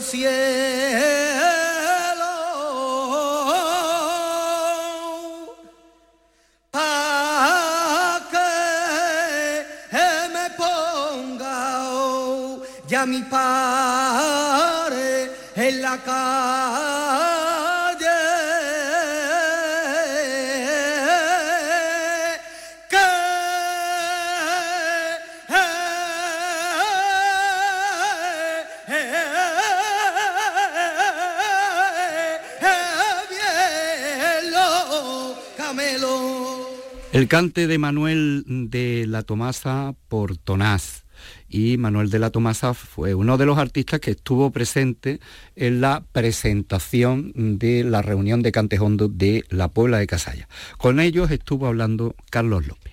Cielo 0.00 1.05
El 37.26 37.30
cante 37.30 37.66
de 37.66 37.76
Manuel 37.76 38.44
de 38.46 39.04
la 39.08 39.24
Tomasa 39.24 39.96
por 40.06 40.36
Tonás. 40.36 41.06
Y 41.48 41.76
Manuel 41.76 42.08
de 42.08 42.20
la 42.20 42.30
Tomasa 42.30 42.72
fue 42.72 43.16
uno 43.16 43.36
de 43.36 43.44
los 43.46 43.58
artistas 43.58 43.98
que 43.98 44.12
estuvo 44.12 44.52
presente 44.52 45.18
en 45.56 45.80
la 45.80 46.04
presentación 46.12 47.32
de 47.58 47.82
la 47.82 48.00
reunión 48.00 48.42
de 48.42 48.52
Cantejondo 48.52 49.08
de 49.08 49.44
la 49.48 49.66
Puebla 49.66 49.98
de 49.98 50.06
Casalla. 50.06 50.46
Con 50.78 51.00
ellos 51.00 51.32
estuvo 51.32 51.66
hablando 51.66 52.14
Carlos 52.30 52.68
López. 52.68 52.92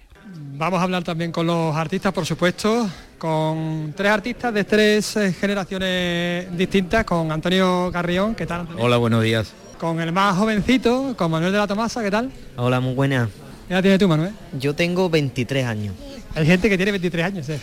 Vamos 0.57 0.79
a 0.79 0.83
hablar 0.83 1.03
también 1.03 1.31
con 1.31 1.45
los 1.45 1.75
artistas, 1.75 2.11
por 2.11 2.25
supuesto, 2.25 2.89
con 3.19 3.93
tres 3.95 4.09
artistas 4.09 4.51
de 4.51 4.63
tres 4.63 5.15
eh, 5.15 5.31
generaciones 5.31 6.57
distintas, 6.57 7.05
con 7.05 7.31
Antonio 7.31 7.91
Carrión, 7.93 8.33
¿qué 8.33 8.47
tal? 8.47 8.61
Antonio? 8.61 8.83
Hola, 8.83 8.97
buenos 8.97 9.21
días. 9.21 9.53
Con 9.77 10.01
el 10.01 10.11
más 10.11 10.35
jovencito, 10.35 11.13
con 11.15 11.29
Manuel 11.29 11.51
de 11.51 11.59
la 11.59 11.67
Tomasa, 11.67 12.01
¿qué 12.01 12.09
tal? 12.09 12.31
Hola, 12.55 12.79
muy 12.79 12.95
buena. 12.95 13.29
¿Qué 13.67 13.73
edad 13.73 13.81
tienes 13.81 13.99
tú, 13.99 14.07
Manuel? 14.07 14.33
Yo 14.59 14.75
tengo 14.75 15.09
23 15.09 15.65
años. 15.65 15.95
Hay 16.35 16.45
gente 16.45 16.69
que 16.69 16.77
tiene 16.77 16.91
23 16.91 17.25
años, 17.25 17.49
¿eh? 17.49 17.59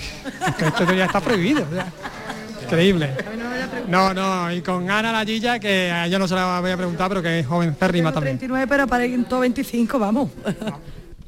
Esto 0.60 0.94
ya 0.94 1.06
está 1.06 1.20
prohibido. 1.20 1.66
o 1.70 1.74
sea, 1.74 1.92
Increíble. 2.64 3.10
No, 3.88 4.14
no, 4.14 4.52
y 4.52 4.60
con 4.60 4.88
Ana 4.90 5.12
La 5.12 5.24
Gilla, 5.24 5.58
que 5.58 5.90
a 5.90 6.06
ella 6.06 6.18
no 6.18 6.28
se 6.28 6.34
la 6.36 6.60
voy 6.60 6.70
a 6.70 6.76
preguntar, 6.76 7.08
pero 7.08 7.22
que 7.22 7.40
es 7.40 7.46
joven 7.46 7.74
férrima 7.74 8.12
también. 8.12 8.38
39, 8.38 8.66
pero 8.68 8.86
para 8.86 9.04
el 9.04 9.24
25, 9.24 9.98
vamos. 9.98 10.30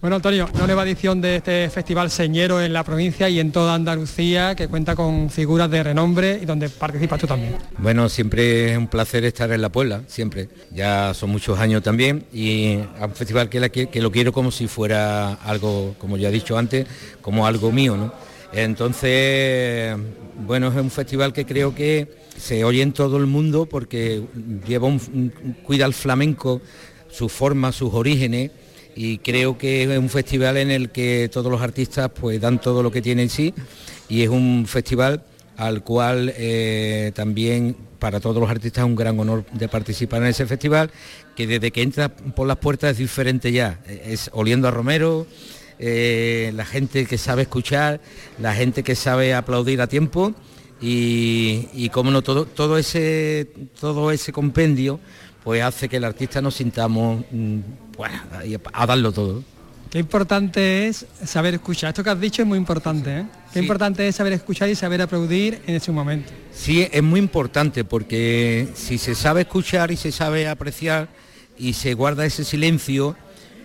Bueno, 0.02 0.16
Antonio, 0.16 0.48
una 0.52 0.66
nueva 0.66 0.82
edición 0.82 1.20
de 1.20 1.36
este 1.36 1.70
festival 1.70 2.10
señero 2.10 2.60
en 2.60 2.72
la 2.72 2.82
provincia 2.82 3.28
y 3.28 3.38
en 3.38 3.52
toda 3.52 3.76
Andalucía, 3.76 4.56
que 4.56 4.66
cuenta 4.66 4.96
con 4.96 5.30
figuras 5.30 5.70
de 5.70 5.80
renombre 5.80 6.40
y 6.42 6.44
donde 6.44 6.68
participas 6.70 7.20
tú 7.20 7.28
también. 7.28 7.54
Bueno, 7.78 8.08
siempre 8.08 8.72
es 8.72 8.78
un 8.78 8.88
placer 8.88 9.24
estar 9.24 9.52
en 9.52 9.62
la 9.62 9.68
Puebla, 9.68 10.02
siempre. 10.08 10.48
Ya 10.72 11.14
son 11.14 11.30
muchos 11.30 11.56
años 11.60 11.84
también 11.84 12.24
y 12.32 12.78
a 12.98 13.06
un 13.06 13.14
festival 13.14 13.48
que, 13.48 14.00
lo 14.00 14.10
quiero 14.10 14.32
como 14.32 14.50
si 14.50 14.66
fuera 14.66 15.34
algo, 15.34 15.94
como 15.98 16.16
ya 16.16 16.30
he 16.30 16.32
dicho 16.32 16.58
antes, 16.58 16.84
como 17.20 17.46
algo 17.46 17.70
mío, 17.70 17.96
¿no? 17.96 18.12
Entonces, 18.52 19.96
bueno, 20.44 20.66
es 20.66 20.74
un 20.74 20.90
festival 20.90 21.32
que 21.32 21.46
creo 21.46 21.76
que 21.76 22.08
se 22.36 22.64
oye 22.64 22.82
en 22.82 22.90
todo 22.90 23.18
el 23.18 23.26
mundo 23.26 23.66
porque 23.66 24.20
lleva 24.66 24.88
un- 24.88 25.32
cuida 25.62 25.86
el 25.86 25.94
flamenco, 25.94 26.60
su 27.08 27.28
forma, 27.28 27.70
sus 27.70 27.94
orígenes 27.94 28.50
y 28.94 29.18
creo 29.18 29.58
que 29.58 29.84
es 29.84 29.98
un 29.98 30.08
festival 30.08 30.56
en 30.56 30.70
el 30.70 30.90
que 30.90 31.28
todos 31.32 31.50
los 31.50 31.60
artistas 31.60 32.10
pues 32.14 32.40
dan 32.40 32.60
todo 32.60 32.82
lo 32.82 32.90
que 32.90 33.02
tienen 33.02 33.24
en 33.24 33.30
sí 33.30 33.54
y 34.08 34.22
es 34.22 34.28
un 34.28 34.66
festival 34.66 35.24
al 35.56 35.82
cual 35.82 36.32
eh, 36.36 37.12
también 37.14 37.76
para 37.98 38.20
todos 38.20 38.40
los 38.40 38.50
artistas 38.50 38.82
es 38.82 38.88
un 38.88 38.96
gran 38.96 39.18
honor 39.20 39.44
de 39.52 39.68
participar 39.68 40.22
en 40.22 40.28
ese 40.28 40.46
festival 40.46 40.90
que 41.36 41.46
desde 41.46 41.70
que 41.70 41.82
entra 41.82 42.08
por 42.08 42.46
las 42.46 42.58
puertas 42.58 42.92
es 42.92 42.98
diferente 42.98 43.52
ya, 43.52 43.80
es 43.86 44.30
oliendo 44.32 44.68
a 44.68 44.70
Romero, 44.70 45.26
eh, 45.78 46.52
la 46.54 46.64
gente 46.64 47.06
que 47.06 47.18
sabe 47.18 47.42
escuchar, 47.42 48.00
la 48.40 48.54
gente 48.54 48.82
que 48.82 48.94
sabe 48.94 49.34
aplaudir 49.34 49.80
a 49.80 49.86
tiempo 49.86 50.34
y, 50.80 51.68
y 51.72 51.88
cómo 51.90 52.10
no 52.10 52.22
todo, 52.22 52.44
todo 52.44 52.76
ese 52.76 53.48
todo 53.80 54.10
ese 54.10 54.32
compendio 54.32 55.00
pues 55.44 55.62
hace 55.62 55.88
que 55.88 55.96
el 55.96 56.04
artista 56.04 56.40
nos 56.40 56.54
sintamos 56.54 57.24
mm, 57.30 57.58
bueno, 57.96 58.20
a 58.72 58.86
darlo 58.86 59.12
todo. 59.12 59.42
Qué 59.92 59.98
importante 59.98 60.88
es 60.88 61.04
saber 61.22 61.52
escuchar. 61.52 61.90
Esto 61.90 62.02
que 62.02 62.08
has 62.08 62.18
dicho 62.18 62.40
es 62.40 62.48
muy 62.48 62.56
importante. 62.56 63.18
¿eh? 63.18 63.26
Qué 63.52 63.58
importante 63.58 64.08
es 64.08 64.16
saber 64.16 64.32
escuchar 64.32 64.70
y 64.70 64.74
saber 64.74 65.02
aplaudir 65.02 65.60
en 65.66 65.74
ese 65.74 65.92
momento. 65.92 66.32
Sí, 66.50 66.88
es 66.90 67.02
muy 67.02 67.20
importante 67.20 67.84
porque 67.84 68.68
si 68.74 68.96
se 68.96 69.14
sabe 69.14 69.42
escuchar 69.42 69.90
y 69.90 69.98
se 69.98 70.10
sabe 70.10 70.48
apreciar 70.48 71.08
y 71.58 71.74
se 71.74 71.92
guarda 71.92 72.24
ese 72.24 72.42
silencio 72.42 73.16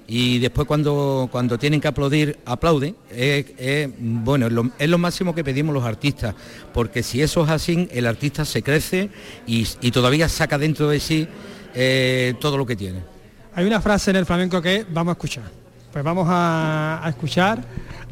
y 0.05 0.39
después 0.39 0.67
cuando, 0.67 1.30
cuando 1.32 1.57
tienen 1.57 1.80
que 1.80 1.88
aplaudir, 1.88 2.38
aplauden, 2.43 2.97
es, 3.09 3.89
bueno, 3.97 4.47
es 4.78 4.89
lo, 4.89 4.97
máximo 4.97 5.34
que 5.34 5.43
pedimos 5.45 5.73
los 5.73 5.84
artistas, 5.84 6.34
porque 6.73 7.03
si 7.03 7.21
eso 7.21 7.43
es 7.43 7.49
así, 7.49 7.89
el 7.91 8.05
artista 8.05 8.43
se 8.45 8.63
crece 8.63 9.09
y, 9.45 9.65
todavía 9.91 10.30
saca 10.30 10.57
dentro 10.57 10.89
de 10.89 10.99
sí 10.99 11.28
eh, 11.73 12.34
todo 12.39 12.57
lo 12.57 12.65
que 12.65 12.75
tiene. 12.75 13.16
Hay 13.57 13.65
una 13.65 13.81
frase 13.81 14.11
en 14.11 14.17
el 14.17 14.25
flamenco 14.27 14.61
que 14.61 14.85
vamos 14.87 15.13
a 15.13 15.13
escuchar. 15.13 15.45
Pues 15.91 16.05
vamos 16.05 16.27
a, 16.29 17.03
escuchar 17.09 17.57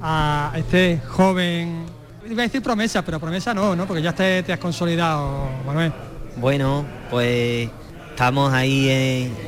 a 0.01 0.51
este 0.55 0.99
joven, 1.07 1.85
iba 2.27 2.41
a 2.41 2.47
decir 2.47 2.63
promesa, 2.63 3.05
pero 3.05 3.19
promesa 3.19 3.53
no, 3.53 3.75
¿no? 3.75 3.85
Porque 3.85 4.01
ya 4.01 4.11
te, 4.11 4.51
has 4.51 4.57
consolidado, 4.57 5.47
Manuel. 5.63 5.93
Bueno, 6.37 6.83
pues 7.11 7.69
estamos 8.09 8.51
ahí 8.53 8.89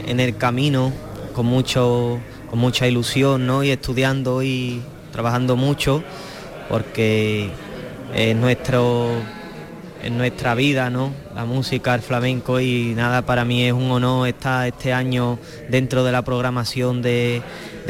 en, 0.05 0.19
el 0.19 0.37
camino 0.37 0.93
con 1.33 1.47
mucho 1.47 2.19
con 2.47 2.59
mucha 2.59 2.85
ilusión 2.85 3.47
¿no? 3.47 3.63
y 3.63 3.71
estudiando 3.71 4.43
y 4.43 4.83
trabajando 5.11 5.55
mucho 5.55 6.03
porque 6.69 7.49
es 8.13 8.35
nuestro 8.35 9.09
en 10.07 10.17
nuestra 10.17 10.55
vida, 10.55 10.89
¿no? 10.89 11.11
La 11.35 11.43
música, 11.43 11.93
el 11.93 12.01
flamenco 12.01 12.61
y 12.61 12.93
nada, 12.95 13.25
para 13.25 13.43
mí 13.43 13.63
es 13.63 13.73
un 13.73 13.91
honor 13.91 14.29
estar 14.29 14.65
este 14.65 14.93
año 14.93 15.37
dentro 15.67 16.05
de 16.05 16.13
la 16.13 16.21
programación 16.21 17.01
del 17.01 17.43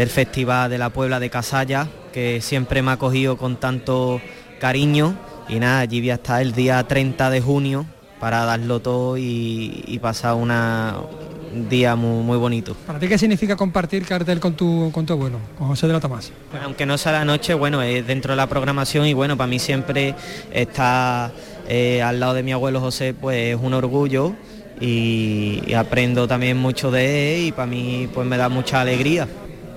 Festival 0.09 0.71
de 0.71 0.79
la 0.79 0.89
Puebla 0.89 1.19
de 1.19 1.29
Casalla, 1.29 1.87
que 2.11 2.41
siempre 2.41 2.81
me 2.81 2.91
ha 2.91 2.97
cogido 2.97 3.37
con 3.37 3.57
tanto 3.57 4.19
cariño 4.59 5.15
y 5.47 5.59
nada, 5.59 5.81
allí 5.81 5.99
voy 5.99 6.09
a 6.09 6.15
estar 6.15 6.41
el 6.41 6.53
día 6.53 6.83
30 6.83 7.29
de 7.29 7.39
junio 7.39 7.85
para 8.19 8.45
darlo 8.45 8.79
todo 8.79 9.15
y, 9.19 9.99
pasar 10.01 10.33
una, 10.33 10.95
un 11.26 11.26
día 11.69 11.95
muy, 11.95 12.23
muy, 12.23 12.37
bonito. 12.37 12.75
¿Para 12.85 12.99
ti 12.99 13.07
qué 13.07 13.17
significa 13.17 13.55
compartir 13.55 14.05
cartel 14.05 14.39
con 14.39 14.53
tu, 14.55 14.91
con 14.91 15.05
tu 15.05 15.13
abuelo, 15.13 15.39
con 15.57 15.67
José 15.67 15.87
de 15.87 15.93
la 15.93 15.99
Tomás? 15.99 16.31
aunque 16.63 16.85
no 16.85 16.97
sea 16.97 17.11
la 17.11 17.25
noche, 17.25 17.53
bueno, 17.53 17.81
es 17.81 18.05
dentro 18.05 18.33
de 18.33 18.37
la 18.37 18.47
programación 18.47 19.05
y 19.05 19.13
bueno, 19.13 19.37
para 19.37 19.47
mí 19.47 19.59
siempre 19.59 20.15
está 20.51 21.31
eh, 21.67 22.01
al 22.01 22.19
lado 22.19 22.33
de 22.33 22.43
mi 22.43 22.53
abuelo 22.53 22.79
José 22.79 23.13
pues 23.13 23.55
es 23.55 23.61
un 23.61 23.73
orgullo 23.73 24.33
y, 24.79 25.73
aprendo 25.73 26.27
también 26.27 26.57
mucho 26.57 26.91
de 26.91 27.35
él 27.35 27.47
y 27.47 27.51
para 27.51 27.65
mí 27.65 28.09
pues 28.13 28.27
me 28.27 28.37
da 28.37 28.49
mucha 28.49 28.81
alegría. 28.81 29.27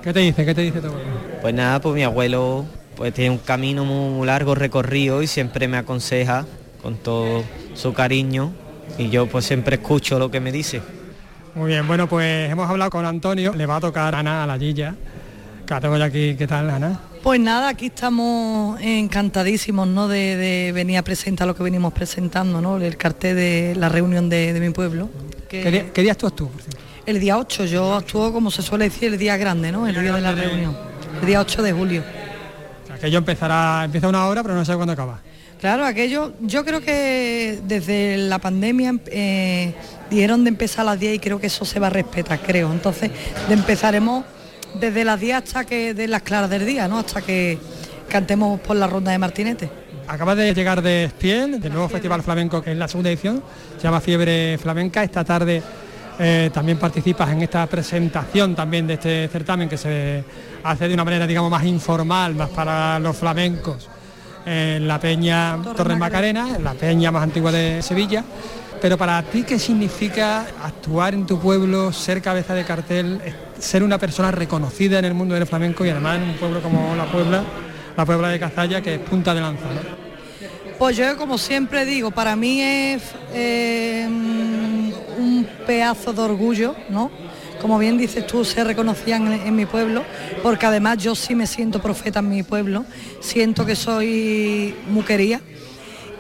¿Qué 0.02 0.12
te 0.12 0.20
dice? 0.20 0.44
¿Qué 0.44 0.54
te 0.54 0.62
dice 0.62 0.80
tu 0.80 0.86
abuelo? 0.86 1.06
Pues 1.40 1.54
nada, 1.54 1.80
pues 1.80 1.94
mi 1.94 2.04
abuelo 2.04 2.64
pues 2.96 3.14
tiene 3.14 3.30
un 3.30 3.38
camino 3.38 3.84
muy, 3.84 4.26
largo 4.26 4.54
recorrido 4.54 5.22
y 5.22 5.26
siempre 5.26 5.68
me 5.68 5.78
aconseja 5.78 6.46
con 6.82 6.96
todo 6.96 7.42
su 7.74 7.92
cariño 7.92 8.52
y 8.98 9.08
yo 9.10 9.26
pues 9.26 9.46
siempre 9.46 9.76
escucho 9.76 10.18
lo 10.18 10.30
que 10.30 10.40
me 10.40 10.52
dice. 10.52 10.82
Muy 11.54 11.68
bien, 11.68 11.86
bueno 11.86 12.08
pues 12.08 12.50
hemos 12.50 12.70
hablado 12.70 12.90
con 12.90 13.04
Antonio, 13.04 13.52
le 13.54 13.66
va 13.66 13.76
a 13.76 13.80
tocar 13.80 14.14
Ana 14.14 14.44
a 14.44 14.46
la 14.46 14.56
Gilla. 14.56 14.94
Que 15.66 15.74
tengo 15.80 15.96
ya 15.96 16.04
aquí, 16.04 16.36
¿qué 16.36 16.46
tal 16.46 16.70
Ana? 16.70 17.00
Pues 17.22 17.40
nada, 17.40 17.68
aquí 17.68 17.86
estamos 17.86 18.80
encantadísimos 18.80 19.86
¿no? 19.86 20.08
de, 20.08 20.72
venir 20.74 20.98
a 20.98 21.02
presentar 21.02 21.46
lo 21.46 21.54
que 21.54 21.62
venimos 21.62 21.92
presentando, 21.92 22.60
¿no? 22.60 22.78
el 22.78 22.96
cartel 22.96 23.36
de 23.36 23.74
la 23.76 23.88
reunión 23.88 24.28
de, 24.28 24.56
mi 24.60 24.70
pueblo. 24.70 25.10
¿Qué, 25.48 25.70
día, 25.70 25.92
¿Qué, 25.92 26.10
actúas 26.10 26.34
tú? 26.34 26.48
El 27.04 27.18
día 27.18 27.36
8, 27.36 27.64
yo 27.66 27.94
actúo 27.94 28.32
como 28.32 28.50
se 28.50 28.62
suele 28.62 28.84
decir 28.84 29.12
el 29.12 29.18
día 29.18 29.36
grande, 29.36 29.70
¿no? 29.72 29.86
el 29.86 30.00
día 30.00 30.12
de 30.12 30.20
la 30.20 30.32
reunión, 30.32 30.76
el 31.20 31.26
día 31.26 31.40
8 31.40 31.62
de 31.62 31.72
julio. 31.72 32.02
aquello 32.92 33.18
empezará, 33.18 33.84
empieza 33.84 34.08
una 34.08 34.26
hora 34.26 34.42
pero 34.42 34.54
no 34.54 34.64
sé 34.64 34.74
cuándo 34.74 34.92
acaba. 34.92 35.20
Claro, 35.60 35.84
aquello, 35.84 36.32
yo 36.40 36.64
creo 36.64 36.80
que 36.80 37.60
desde 37.64 38.16
la 38.16 38.38
pandemia 38.38 38.94
eh, 39.06 39.74
dijeron 40.10 40.42
de 40.42 40.48
empezar 40.48 40.82
a 40.82 40.92
las 40.92 41.00
10 41.00 41.16
y 41.16 41.18
creo 41.18 41.38
que 41.38 41.48
eso 41.48 41.66
se 41.66 41.78
va 41.78 41.88
a 41.88 41.90
respetar, 41.90 42.40
creo. 42.40 42.72
Entonces, 42.72 43.10
empezaremos 43.50 44.24
desde 44.80 45.04
las 45.04 45.20
10 45.20 45.36
hasta 45.36 45.64
que 45.64 45.92
de 45.92 46.08
las 46.08 46.22
claras 46.22 46.48
del 46.48 46.64
día, 46.64 46.88
¿no? 46.88 46.98
Hasta 46.98 47.20
que 47.20 47.58
cantemos 48.08 48.58
por 48.60 48.76
la 48.76 48.86
ronda 48.86 49.12
de 49.12 49.18
Martinete. 49.18 49.70
Acaba 50.08 50.34
de 50.34 50.54
llegar 50.54 50.80
de 50.80 51.04
Espiel, 51.04 51.60
del 51.60 51.72
nuevo 51.72 51.90
Festival 51.90 52.22
Flamenco, 52.22 52.62
que 52.62 52.72
es 52.72 52.78
la 52.78 52.88
segunda 52.88 53.10
edición, 53.10 53.42
se 53.76 53.82
llama 53.82 54.00
Fiebre 54.00 54.56
Flamenca. 54.56 55.04
Esta 55.04 55.24
tarde 55.24 55.62
eh, 56.18 56.50
también 56.54 56.78
participas 56.78 57.30
en 57.30 57.42
esta 57.42 57.66
presentación 57.66 58.54
también 58.54 58.86
de 58.86 58.94
este 58.94 59.28
certamen 59.28 59.68
que 59.68 59.76
se 59.76 60.24
hace 60.64 60.88
de 60.88 60.94
una 60.94 61.04
manera, 61.04 61.26
digamos, 61.26 61.50
más 61.50 61.64
informal, 61.64 62.34
más 62.34 62.48
para 62.48 62.98
los 62.98 63.16
flamencos, 63.16 63.88
en 64.46 64.88
la 64.88 64.98
Peña 64.98 65.58
Torres 65.76 65.98
Macarena, 65.98 66.58
la 66.58 66.74
peña 66.74 67.10
más 67.10 67.22
antigua 67.22 67.52
de 67.52 67.82
Sevilla. 67.82 68.24
Pero 68.80 68.96
para 68.96 69.22
ti, 69.22 69.42
¿qué 69.42 69.58
significa 69.58 70.46
actuar 70.62 71.12
en 71.12 71.26
tu 71.26 71.38
pueblo, 71.38 71.92
ser 71.92 72.22
cabeza 72.22 72.54
de 72.54 72.64
cartel, 72.64 73.20
ser 73.58 73.82
una 73.82 73.98
persona 73.98 74.30
reconocida 74.30 74.98
en 74.98 75.04
el 75.04 75.14
mundo 75.14 75.34
del 75.34 75.46
flamenco 75.46 75.84
y 75.84 75.90
además 75.90 76.16
en 76.16 76.30
un 76.30 76.34
pueblo 76.36 76.62
como 76.62 76.96
la 76.96 77.04
Puebla, 77.04 77.44
la 77.96 78.06
Puebla 78.06 78.28
de 78.28 78.40
Cazalla, 78.40 78.80
que 78.80 78.94
es 78.94 79.00
punta 79.00 79.34
de 79.34 79.40
lanza? 79.42 79.66
Pues 80.78 80.96
yo, 80.96 81.14
como 81.18 81.36
siempre 81.36 81.84
digo, 81.84 82.10
para 82.10 82.36
mí 82.36 82.62
es 82.62 83.02
eh, 83.34 84.06
un 84.08 85.46
pedazo 85.66 86.14
de 86.14 86.22
orgullo, 86.22 86.74
¿no? 86.88 87.10
Como 87.60 87.78
bien 87.78 87.98
dices 87.98 88.26
tú, 88.26 88.44
ser 88.44 88.66
reconocida 88.66 89.16
en, 89.16 89.54
mi 89.54 89.66
pueblo, 89.66 90.02
porque 90.42 90.66
además 90.66 90.98
yo 90.98 91.14
sí 91.14 91.34
me 91.34 91.46
siento 91.46 91.82
profeta 91.82 92.20
en 92.20 92.28
mi 92.28 92.42
pueblo, 92.42 92.84
siento 93.20 93.66
que 93.66 93.76
soy 93.76 94.74
muquería, 94.88 95.40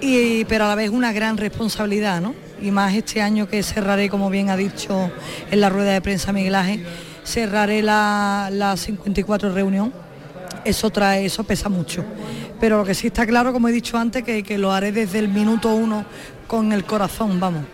y, 0.00 0.44
pero 0.44 0.64
a 0.64 0.68
la 0.68 0.74
vez 0.74 0.90
una 0.90 1.12
gran 1.12 1.36
responsabilidad, 1.36 2.20
¿no? 2.20 2.34
y 2.62 2.70
más 2.70 2.94
este 2.94 3.22
año 3.22 3.48
que 3.48 3.62
cerraré, 3.62 4.08
como 4.08 4.30
bien 4.30 4.50
ha 4.50 4.56
dicho 4.56 5.10
en 5.50 5.60
la 5.60 5.68
rueda 5.68 5.92
de 5.92 6.00
prensa 6.00 6.32
Miguel 6.32 6.54
Ángel, 6.54 6.84
cerraré 7.24 7.82
la, 7.82 8.74
54 8.76 9.52
reunión. 9.52 9.92
Eso 10.64 10.90
trae, 10.90 11.24
eso 11.24 11.44
pesa 11.44 11.68
mucho. 11.68 12.04
Pero 12.60 12.78
lo 12.78 12.84
que 12.84 12.94
sí 12.94 13.06
está 13.06 13.26
claro, 13.26 13.52
como 13.52 13.68
he 13.68 13.72
dicho 13.72 13.96
antes, 13.96 14.22
que, 14.22 14.42
que 14.42 14.58
lo 14.58 14.72
haré 14.72 14.92
desde 14.92 15.18
el 15.18 15.28
minuto 15.28 15.74
uno 15.74 16.04
con 16.46 16.72
el 16.72 16.84
corazón, 16.84 17.40
vamos. 17.40 17.64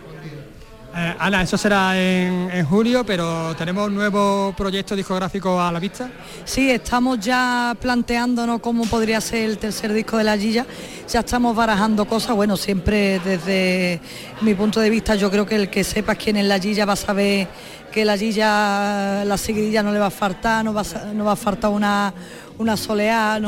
Eh, 0.99 1.15
Ana, 1.19 1.43
eso 1.43 1.59
será 1.59 1.95
en, 1.95 2.65
julio, 2.65 3.05
pero 3.05 3.55
¿tenemos 3.55 3.91
nuevo 3.91 4.51
proyecto 4.57 4.95
discográfico 4.95 5.61
a 5.61 5.71
la 5.71 5.79
vista? 5.79 6.09
Sí, 6.43 6.71
estamos 6.71 7.19
ya 7.19 7.77
planteándonos 7.79 8.59
cómo 8.61 8.83
podría 8.87 9.21
ser 9.21 9.47
el 9.47 9.59
tercer 9.59 9.93
disco 9.93 10.17
de 10.17 10.23
La 10.23 10.35
Gilla. 10.35 10.65
Ya 11.07 11.19
estamos 11.19 11.55
barajando 11.55 12.05
cosas, 12.05 12.35
bueno, 12.35 12.57
siempre 12.57 13.19
desde 13.19 14.01
mi 14.41 14.55
punto 14.55 14.79
de 14.79 14.89
vista 14.89 15.13
yo 15.13 15.29
creo 15.29 15.45
que 15.45 15.57
el 15.57 15.69
que 15.69 15.83
sepa 15.83 16.15
quién 16.15 16.35
es 16.37 16.45
La 16.45 16.57
Gilla 16.57 16.85
va 16.85 16.93
a 16.93 16.95
saber 16.95 17.47
que 17.91 18.03
La 18.03 18.17
Gilla, 18.17 19.23
la 19.23 19.37
seguidilla 19.37 19.83
no 19.83 19.91
le 19.91 19.99
va 19.99 20.07
a 20.07 20.09
faltar, 20.09 20.65
no 20.65 20.73
va 20.73 20.81
a, 20.81 21.13
no 21.13 21.25
va 21.25 21.33
a 21.33 21.35
faltar 21.35 21.69
una, 21.69 22.11
una 22.57 22.75
soleá, 22.75 23.39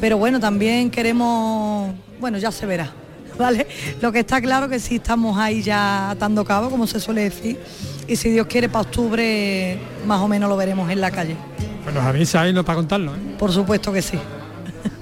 pero 0.00 0.18
bueno, 0.18 0.40
también 0.40 0.90
queremos, 0.90 1.94
bueno, 2.18 2.36
ya 2.38 2.50
se 2.50 2.66
verá. 2.66 2.99
¿Vale? 3.40 3.66
Lo 4.00 4.12
que 4.12 4.20
está 4.20 4.40
claro 4.40 4.68
que 4.68 4.78
sí 4.78 4.96
estamos 4.96 5.36
ahí 5.38 5.62
ya 5.62 6.10
atando 6.10 6.44
cabo, 6.44 6.70
como 6.70 6.86
se 6.86 7.00
suele 7.00 7.22
decir, 7.22 7.58
y 8.06 8.16
si 8.16 8.30
Dios 8.30 8.46
quiere 8.46 8.68
para 8.68 8.82
octubre 8.82 9.78
más 10.06 10.20
o 10.20 10.28
menos 10.28 10.48
lo 10.48 10.56
veremos 10.56 10.90
en 10.90 11.00
la 11.00 11.10
calle. 11.10 11.36
Pues 11.82 11.94
nos 11.94 12.04
avisa 12.04 12.42
ahí 12.42 12.52
para 12.52 12.76
contarlo, 12.76 13.14
¿eh? 13.14 13.36
Por 13.38 13.52
supuesto 13.52 13.92
que 13.92 14.02
sí. 14.02 14.18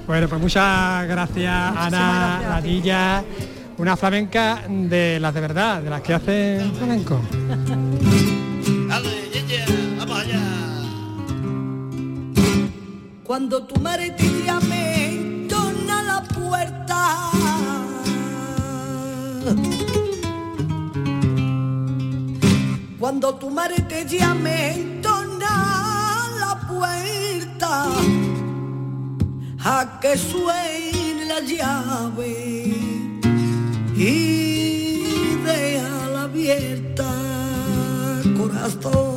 Bueno, 0.07 0.29
pues 0.29 0.41
muchas 0.41 1.07
gracias 1.07 1.53
Ana 1.53 2.41
Ladilla, 2.49 3.23
una 3.77 3.97
flamenca 3.97 4.63
de 4.69 5.21
las 5.21 5.35
de 5.35 5.41
verdad, 5.41 5.83
de 5.83 5.91
las 5.91 6.01
que 6.01 6.15
hacen 6.15 6.73
flamenco. 6.75 7.21
Cuando 13.25 13.63
tu 13.65 13.79
madre 13.83 14.11
te 14.13 14.25
llame, 14.43 15.47
dona 15.49 16.03
la 16.03 16.23
puerta 16.23 17.31
cuando 22.99 23.35
tu 23.37 23.51
madre 23.51 23.81
te 23.89 24.05
llame, 24.05 24.75
entona 24.75 26.27
la 26.41 26.61
puerta 26.69 27.87
a 29.65 29.99
que 30.01 30.17
suene 30.17 31.25
la 31.27 31.41
llave 31.41 32.29
y 33.97 35.39
la 36.13 36.23
abierta, 36.25 37.11
corazón, 38.37 39.08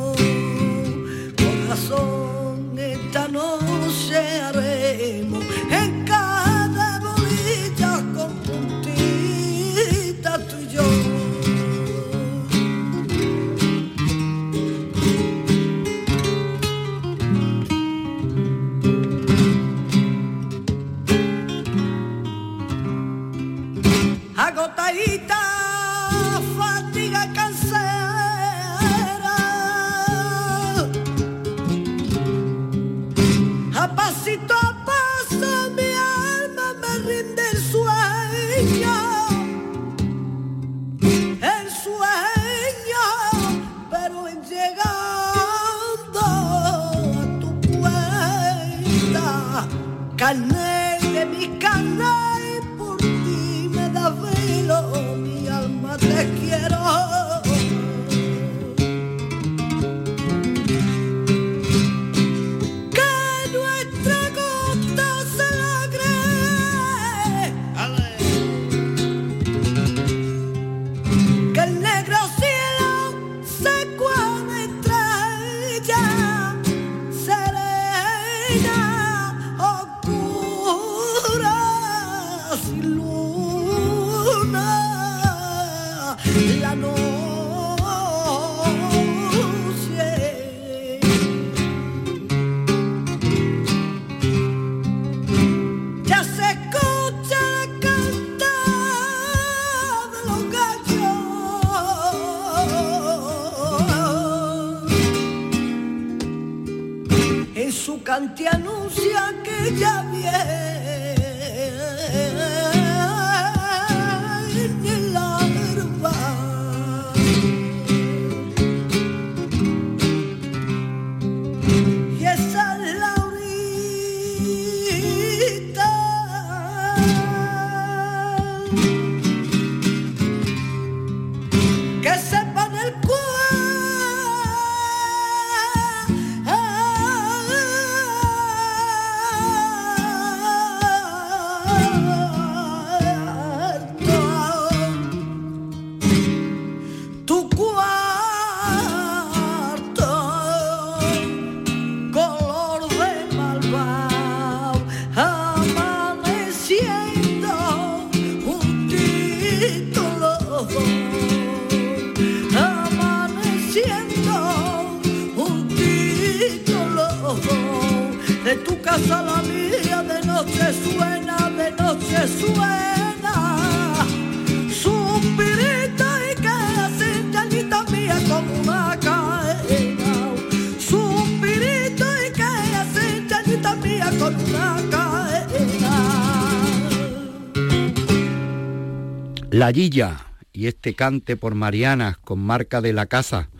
La 189.52 189.70
Guilla 189.70 190.28
y 190.54 190.66
este 190.66 190.94
cante 190.94 191.36
por 191.36 191.54
Mariana 191.54 192.18
con 192.24 192.38
marca 192.38 192.80
de 192.80 192.94
la 192.94 193.04
casa 193.04 193.50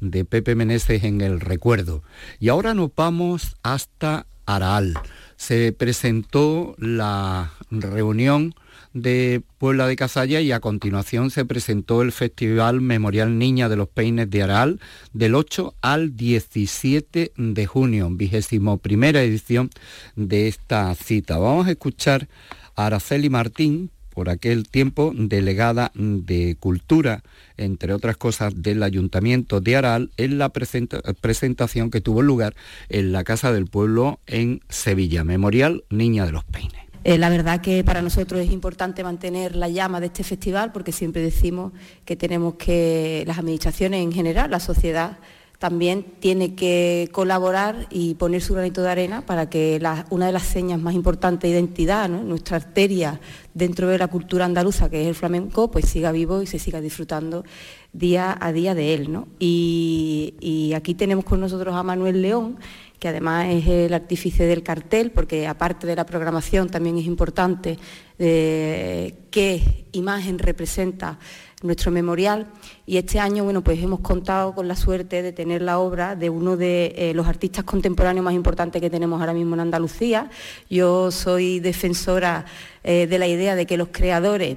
de 0.00 0.24
Pepe 0.24 0.54
Meneses 0.54 1.04
en 1.04 1.20
el 1.20 1.40
recuerdo. 1.40 2.02
Y 2.40 2.48
ahora 2.48 2.72
nos 2.72 2.90
vamos 2.96 3.54
hasta 3.62 4.26
Araal. 4.46 4.94
Se 5.36 5.74
presentó 5.74 6.74
la 6.78 7.52
reunión 7.70 8.54
de 8.94 9.42
Puebla 9.58 9.86
de 9.86 9.96
Cazalla 9.96 10.40
y 10.40 10.52
a 10.52 10.60
continuación 10.60 11.30
se 11.30 11.44
presentó 11.44 12.00
el 12.00 12.12
Festival 12.12 12.80
Memorial 12.80 13.36
Niña 13.36 13.68
de 13.68 13.76
los 13.76 13.90
Peines 13.90 14.30
de 14.30 14.42
Araal 14.42 14.80
del 15.12 15.34
8 15.34 15.74
al 15.82 16.16
17 16.16 17.32
de 17.36 17.66
junio, 17.66 18.08
vigésimo 18.10 18.78
primera 18.78 19.22
edición 19.22 19.68
de 20.16 20.48
esta 20.48 20.94
cita. 20.94 21.36
Vamos 21.36 21.66
a 21.66 21.72
escuchar 21.72 22.26
a 22.74 22.86
Araceli 22.86 23.28
Martín, 23.28 23.90
por 24.14 24.28
aquel 24.28 24.68
tiempo 24.68 25.12
delegada 25.14 25.90
de 25.94 26.56
Cultura, 26.60 27.22
entre 27.56 27.92
otras 27.92 28.16
cosas, 28.16 28.62
del 28.62 28.82
Ayuntamiento 28.82 29.60
de 29.60 29.76
Aral, 29.76 30.10
en 30.16 30.38
la 30.38 30.50
presenta- 30.50 31.00
presentación 31.20 31.90
que 31.90 32.00
tuvo 32.00 32.22
lugar 32.22 32.54
en 32.88 33.12
la 33.12 33.24
Casa 33.24 33.52
del 33.52 33.66
Pueblo 33.66 34.20
en 34.26 34.60
Sevilla, 34.68 35.24
Memorial 35.24 35.84
Niña 35.90 36.26
de 36.26 36.32
los 36.32 36.44
Peines. 36.44 36.82
Eh, 37.04 37.18
la 37.18 37.30
verdad 37.30 37.60
que 37.60 37.82
para 37.82 38.00
nosotros 38.00 38.40
es 38.40 38.52
importante 38.52 39.02
mantener 39.02 39.56
la 39.56 39.68
llama 39.68 39.98
de 39.98 40.06
este 40.06 40.22
festival 40.22 40.70
porque 40.70 40.92
siempre 40.92 41.20
decimos 41.20 41.72
que 42.04 42.14
tenemos 42.14 42.54
que, 42.54 43.24
las 43.26 43.38
administraciones 43.38 44.02
en 44.04 44.12
general, 44.12 44.52
la 44.52 44.60
sociedad 44.60 45.18
también 45.62 46.04
tiene 46.18 46.56
que 46.56 47.08
colaborar 47.12 47.86
y 47.88 48.14
poner 48.14 48.42
su 48.42 48.52
granito 48.52 48.82
de 48.82 48.90
arena 48.90 49.24
para 49.24 49.48
que 49.48 49.80
una 50.10 50.26
de 50.26 50.32
las 50.32 50.42
señas 50.42 50.80
más 50.80 50.92
importantes 50.92 51.48
de 51.48 51.56
identidad, 51.56 52.08
nuestra 52.08 52.56
arteria 52.56 53.20
dentro 53.54 53.86
de 53.86 53.96
la 53.96 54.08
cultura 54.08 54.44
andaluza, 54.44 54.90
que 54.90 55.02
es 55.02 55.06
el 55.06 55.14
flamenco, 55.14 55.70
pues 55.70 55.84
siga 55.84 56.10
vivo 56.10 56.42
y 56.42 56.48
se 56.48 56.58
siga 56.58 56.80
disfrutando 56.80 57.44
día 57.92 58.36
a 58.40 58.52
día 58.52 58.74
de 58.74 58.92
él. 58.92 59.12
¿no? 59.12 59.28
Y, 59.38 60.34
y 60.40 60.72
aquí 60.72 60.96
tenemos 60.96 61.24
con 61.24 61.38
nosotros 61.38 61.76
a 61.76 61.84
Manuel 61.84 62.22
León, 62.22 62.58
que 62.98 63.06
además 63.06 63.46
es 63.50 63.68
el 63.68 63.94
artífice 63.94 64.46
del 64.46 64.64
cartel, 64.64 65.12
porque 65.12 65.46
aparte 65.46 65.86
de 65.86 65.94
la 65.94 66.06
programación 66.06 66.70
también 66.70 66.98
es 66.98 67.06
importante 67.06 67.78
eh, 68.18 69.14
qué 69.30 69.86
imagen 69.92 70.40
representa 70.40 71.20
nuestro 71.62 71.90
memorial. 71.90 72.48
Y 72.86 72.96
este 72.96 73.18
año, 73.18 73.44
bueno, 73.44 73.62
pues 73.62 73.82
hemos 73.82 74.00
contado 74.00 74.54
con 74.54 74.68
la 74.68 74.76
suerte 74.76 75.22
de 75.22 75.32
tener 75.32 75.62
la 75.62 75.78
obra 75.78 76.16
de 76.16 76.30
uno 76.30 76.56
de 76.56 76.94
eh, 76.96 77.14
los 77.14 77.26
artistas 77.26 77.64
contemporáneos 77.64 78.24
más 78.24 78.34
importantes 78.34 78.80
que 78.80 78.90
tenemos 78.90 79.20
ahora 79.20 79.32
mismo 79.32 79.54
en 79.54 79.60
Andalucía. 79.60 80.30
Yo 80.68 81.10
soy 81.10 81.60
defensora 81.60 82.44
eh, 82.84 83.06
de 83.06 83.18
la 83.18 83.28
idea 83.28 83.54
de 83.54 83.66
que 83.66 83.76
los 83.76 83.88
creadores 83.92 84.56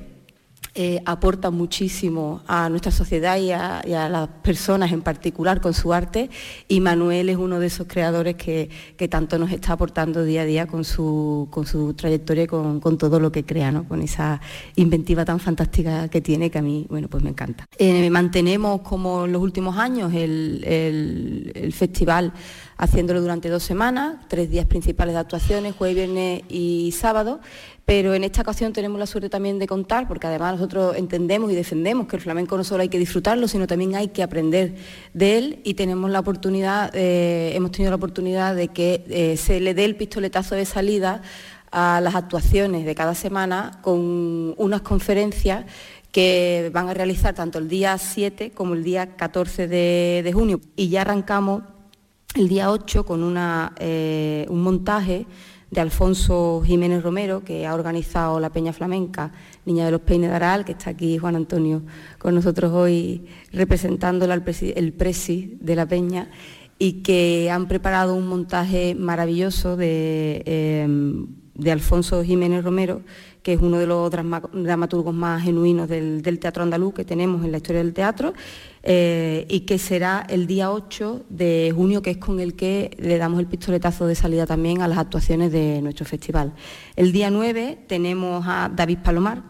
eh, 0.78 1.02
aportan 1.06 1.54
muchísimo 1.54 2.42
a 2.48 2.68
nuestra 2.68 2.92
sociedad 2.92 3.38
y 3.38 3.52
a, 3.52 3.82
las 4.10 4.28
personas 4.44 4.92
en 4.92 5.02
particular 5.02 5.62
con 5.62 5.74
su 5.74 5.94
arte 5.94 6.30
y 6.68 6.82
Manuel 6.82 7.30
es 7.30 7.38
uno 7.38 7.60
de 7.60 7.68
esos 7.68 7.88
creadores 7.88 8.36
que, 8.36 8.70
que 8.98 9.08
tanto 9.08 9.40
nos 9.40 9.52
está 9.54 9.72
aportando 9.72 10.26
día 10.26 10.42
a 10.42 10.46
día 10.46 10.68
con 10.68 10.84
su, 10.84 11.48
con 11.50 11.66
su 11.66 11.94
trayectoria 11.94 12.44
y 12.44 12.48
con, 12.48 12.82
con 12.82 12.98
todo 12.98 13.22
lo 13.22 13.32
que 13.32 13.46
crea, 13.46 13.72
¿no? 13.72 13.88
con 13.88 14.02
esa 14.02 14.42
inventiva 14.76 15.24
tan 15.24 15.40
fantástica 15.40 16.10
que 16.10 16.20
tiene 16.20 16.52
que 16.52 16.58
a 16.60 16.62
mí 16.62 16.86
bueno, 16.90 17.08
pues 17.08 17.24
me 17.24 17.30
encanta. 17.30 17.66
Eh, 17.78 18.10
mantenemos 18.10 18.82
como 18.82 19.24
en 19.26 19.32
los 19.32 19.42
últimos 19.42 19.78
años 19.78 20.14
el- 20.14 20.62
el 21.56 21.72
festival 21.72 22.34
haciéndolo 22.78 23.22
durante 23.22 23.50
dos 23.50 23.64
semanas, 23.64 24.18
tres 24.28 24.50
días 24.50 24.66
principales 24.66 25.14
de 25.14 25.20
actuaciones, 25.20 25.76
jueves, 25.76 25.96
viernes 25.96 26.44
y 26.50 26.92
sábado, 26.92 27.40
pero 27.86 28.14
en 28.16 28.24
esta 28.24 28.42
ocasión 28.42 28.74
tenemos 28.74 29.00
la 29.00 29.06
suerte 29.06 29.30
también 29.30 29.60
de 29.60 29.68
contar, 29.68 30.08
porque 30.08 30.28
además 30.28 30.54
nosotros 30.56 30.98
entendemos 30.98 31.52
y 31.52 31.56
defendemos 31.56 32.08
que 32.08 32.16
el 32.16 32.22
flamenco 32.22 32.58
no 32.58 32.64
solo 32.64 32.82
hay 32.82 32.90
que 32.90 32.98
disfrutarlo, 32.98 33.48
sino 33.48 33.68
también 33.68 33.96
hay 33.96 34.10
que 34.10 34.24
aprender 34.24 34.76
de 35.14 35.38
él 35.38 35.62
y 35.64 35.76
tenemos 35.76 36.10
la 36.10 36.20
oportunidad, 36.20 36.92
eh, 36.94 37.52
hemos 37.56 37.72
tenido 37.72 37.92
la 37.92 37.98
oportunidad 37.98 38.56
de 38.56 38.70
que 38.70 39.06
eh, 39.10 39.38
se 39.38 39.60
le 39.60 39.74
dé 39.74 39.86
el 39.86 39.96
pistoletazo 39.96 40.56
de 40.56 40.66
salida 40.66 41.22
a 41.72 42.02
las 42.02 42.16
actuaciones 42.16 42.86
de 42.86 42.96
cada 42.96 43.14
semana 43.16 43.80
con 43.82 44.54
unas 44.58 44.82
conferencias 44.82 45.66
que 46.12 46.72
van 46.74 46.88
a 46.88 46.94
realizar 46.94 47.36
tanto 47.36 47.60
el 47.60 47.68
día 47.68 47.98
7 47.98 48.52
como 48.52 48.74
el 48.74 48.84
día 48.84 49.16
14 49.18 49.68
de, 49.68 50.22
de 50.24 50.34
junio. 50.34 50.62
Y 50.78 50.88
ya 50.88 51.02
arrancamos 51.02 51.64
el 52.36 52.50
día 52.50 52.70
8 52.70 53.06
con 53.06 53.34
eh, 53.80 54.46
un 54.50 54.62
montaje 54.62 55.26
de 55.72 55.82
Alfonso 55.82 56.62
Jiménez 56.66 57.02
Romero, 57.02 57.44
que 57.44 57.66
ha 57.66 57.74
organizado 57.74 58.40
la 58.40 58.52
Peña 58.52 58.74
Flamenca 58.74 59.32
Niña 59.66 59.86
de 59.86 59.92
los 59.92 60.02
Peines 60.02 60.30
de 60.30 60.36
Aral, 60.36 60.66
que 60.66 60.74
está 60.74 60.92
aquí 60.92 61.18
Juan 61.18 61.36
Antonio 61.36 61.82
con 62.18 62.36
nosotros 62.36 62.72
hoy 62.74 63.26
representando 63.52 64.26
el 64.26 64.94
presi 64.94 65.58
de 65.60 65.76
la 65.76 65.88
Peña, 65.88 66.30
y 66.78 67.04
que 67.04 67.50
han 67.50 67.68
preparado 67.68 68.16
un 68.16 68.28
montaje 68.28 68.96
maravilloso 68.96 69.78
de, 69.78 70.44
eh, 70.46 70.88
de 71.56 71.72
Alfonso 71.72 72.22
Jiménez 72.22 72.66
Romero, 72.66 73.02
que 73.46 73.54
es 73.54 73.62
uno 73.62 73.78
de 73.78 73.86
los 73.86 74.10
dramaturgos 74.10 75.14
más 75.14 75.44
genuinos 75.44 75.88
del, 75.88 76.40
teatro 76.40 76.64
andaluz 76.64 76.96
que 76.96 77.06
tenemos 77.06 77.46
en 77.46 77.52
la 77.52 77.58
historia 77.58 77.84
del 77.84 77.94
teatro, 77.94 78.34
eh, 78.82 79.46
y 79.48 79.60
que 79.62 79.78
será 79.78 80.26
el 80.28 80.48
día 80.48 80.72
8 80.72 81.26
de 81.30 81.72
junio, 81.76 82.02
que 82.02 82.10
es 82.10 82.18
con 82.18 82.40
el 82.40 82.56
que 82.56 82.98
le 82.98 83.20
damos 83.20 83.40
el 83.40 83.46
pistoletazo 83.46 84.08
de 84.08 84.16
salida 84.16 84.48
también 84.48 84.82
a 84.82 84.88
las 84.88 84.98
actuaciones 84.98 85.52
de 85.52 85.80
nuestro 85.84 86.08
festival. 86.08 86.54
El 86.96 87.12
día 87.12 87.30
9 87.30 87.86
tenemos 87.88 88.44
a 88.48 88.72
David 88.76 88.98
Palomar, 89.04 89.44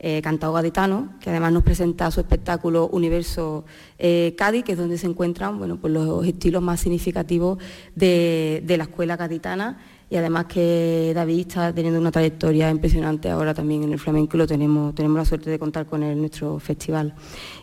eh, 0.00 0.20
cantado 0.22 0.52
gaditano, 0.52 1.14
que 1.20 1.30
además 1.30 1.52
nos 1.52 1.62
presenta 1.62 2.10
su 2.10 2.18
espectáculo 2.18 2.88
Universo 2.88 3.64
eh, 4.00 4.34
Cádiz, 4.36 4.64
que 4.64 4.72
es 4.72 4.78
donde 4.78 4.98
se 4.98 5.06
encuentran 5.06 5.56
bueno, 5.56 5.76
pues 5.76 5.92
los 5.92 6.26
estilos 6.26 6.64
más 6.64 6.80
significativos 6.80 7.58
de, 7.94 8.60
de 8.66 8.76
la 8.76 8.84
escuela 8.84 9.16
gaditana 9.16 9.78
y 10.08 10.16
además 10.16 10.46
que 10.46 11.12
David 11.14 11.40
está 11.40 11.74
teniendo 11.74 11.98
una 11.98 12.12
trayectoria 12.12 12.70
impresionante 12.70 13.28
ahora 13.28 13.54
también 13.54 13.82
en 13.82 13.92
el 13.92 13.98
flamenco 13.98 14.36
lo 14.36 14.46
tenemos, 14.46 14.94
tenemos 14.94 15.18
la 15.18 15.24
suerte 15.24 15.50
de 15.50 15.58
contar 15.58 15.86
con 15.86 16.02
él 16.02 16.12
en 16.12 16.20
nuestro 16.20 16.58
festival. 16.60 17.14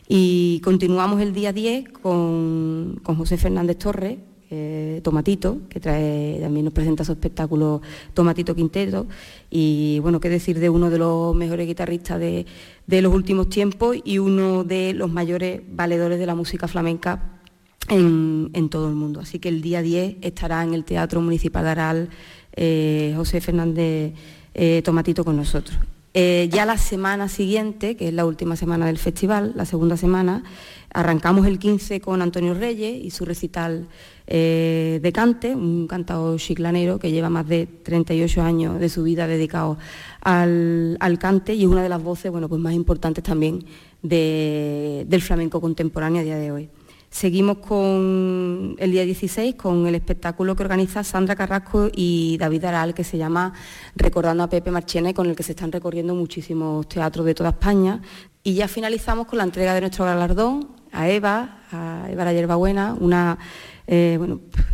Y 0.07 0.59
continuamos 0.63 1.21
el 1.21 1.33
día 1.33 1.53
10 1.53 1.89
con, 1.89 2.99
José 3.03 3.37
Fernández 3.37 3.77
Torres, 3.77 4.17
eh, 4.49 4.99
Tomatito, 5.03 5.61
que 5.69 5.79
también 5.79 6.65
nos 6.65 6.73
presenta 6.73 7.05
su 7.05 7.13
espectáculo 7.13 7.81
Tomatito 8.13 8.53
Quinteto. 8.53 9.07
Y 9.49 9.99
bueno, 9.99 10.19
qué 10.19 10.27
decir 10.27 10.59
de 10.59 10.69
uno 10.69 10.89
de 10.89 10.97
los 10.97 11.33
mejores 11.33 11.65
guitarristas 11.65 12.19
de, 12.19 12.45
los 12.87 13.13
últimos 13.13 13.47
tiempos 13.47 13.97
y 14.03 14.19
uno 14.19 14.65
de 14.65 14.93
los 14.93 15.09
mayores 15.09 15.61
valedores 15.71 16.19
de 16.19 16.25
la 16.25 16.35
música 16.35 16.67
flamenca 16.67 17.32
en, 17.89 18.69
todo 18.69 18.89
el 18.89 18.95
mundo. 18.95 19.19
Así 19.19 19.39
que 19.39 19.49
el 19.49 19.61
día 19.61 19.81
10 19.81 20.17
estará 20.21 20.63
en 20.63 20.73
el 20.73 20.83
Teatro 20.83 21.21
Municipal 21.21 21.63
de 21.63 21.69
Aral 21.69 22.09
eh, 22.55 23.13
José 23.15 23.41
Fernández 23.41 24.13
eh, 24.53 24.81
Tomatito 24.83 25.25
con 25.25 25.35
nosotros. 25.35 25.77
Eh, 26.15 26.47
ya 26.51 26.65
la 26.65 26.77
semana 26.77 27.27
siguiente, 27.27 27.95
que 27.95 28.09
es 28.09 28.13
la 28.13 28.25
última 28.25 28.55
semana 28.55 28.85
del 28.85 28.99
festival, 28.99 29.53
la 29.55 29.65
segunda 29.65 29.97
semana, 29.97 30.43
arrancamos 30.93 31.47
el 31.47 31.57
15 31.57 32.01
con 32.01 32.21
Antonio 32.21 32.53
Reyes 32.53 33.03
y 33.03 33.09
su 33.09 33.25
recital 33.25 33.87
de 34.25 35.11
cante, 35.13 35.53
un 35.53 35.85
cantador 35.85 36.39
chiclanero 36.39 36.97
que 36.97 37.11
lleva 37.11 37.29
más 37.29 37.45
de 37.45 37.67
38 37.67 38.41
años 38.41 38.79
de 38.79 38.87
su 38.87 39.03
vida 39.03 39.27
dedicado 39.27 39.77
al, 40.21 40.97
cante 41.19 41.55
y 41.55 41.63
es 41.63 41.67
una 41.67 41.83
de 41.83 41.89
las 41.89 42.01
voces 42.01 42.31
bueno, 42.31 42.47
pues 42.47 42.61
más 42.61 42.73
importantes 42.73 43.21
también 43.21 43.65
del 44.01 45.21
flamenco 45.21 45.59
contemporáneo 45.59 46.21
a 46.21 46.23
día 46.23 46.37
de 46.37 46.51
hoy. 46.51 46.69
Seguimos 47.13 47.59
con 47.59 48.75
el 48.79 48.91
día 48.91 49.05
16 49.05 49.53
con 49.53 49.85
el 49.85 49.93
espectáculo 49.93 50.55
que 50.55 50.63
organiza 50.63 51.03
Sandra 51.03 51.35
Carrasco 51.35 51.91
y 51.93 52.37
David 52.39 52.65
Aral, 52.65 52.95
que 52.95 53.03
se 53.03 53.19
llama 53.19 53.53
Recordando 53.95 54.41
a 54.41 54.49
Pepe 54.49 54.71
Marchena 54.71 55.11
y 55.11 55.13
con 55.13 55.29
el 55.29 55.35
que 55.35 55.43
se 55.43 55.51
están 55.51 55.71
recorriendo 55.71 56.15
muchísimos 56.15 56.89
teatros 56.89 57.27
de 57.27 57.35
toda 57.35 57.51
España. 57.51 58.01
Y 58.41 58.55
ya 58.55 58.67
finalizamos 58.67 59.27
con 59.27 59.37
la 59.37 59.43
entrega 59.43 59.75
de 59.75 59.81
nuestro 59.81 60.05
galardón 60.05 60.69
a 60.91 61.07
Eva, 61.07 61.59
a 61.71 62.07
Eva 62.09 62.25
la 62.25 62.33
Yerbabuena, 62.33 62.97
una 62.99 63.37
eh, 63.85 64.17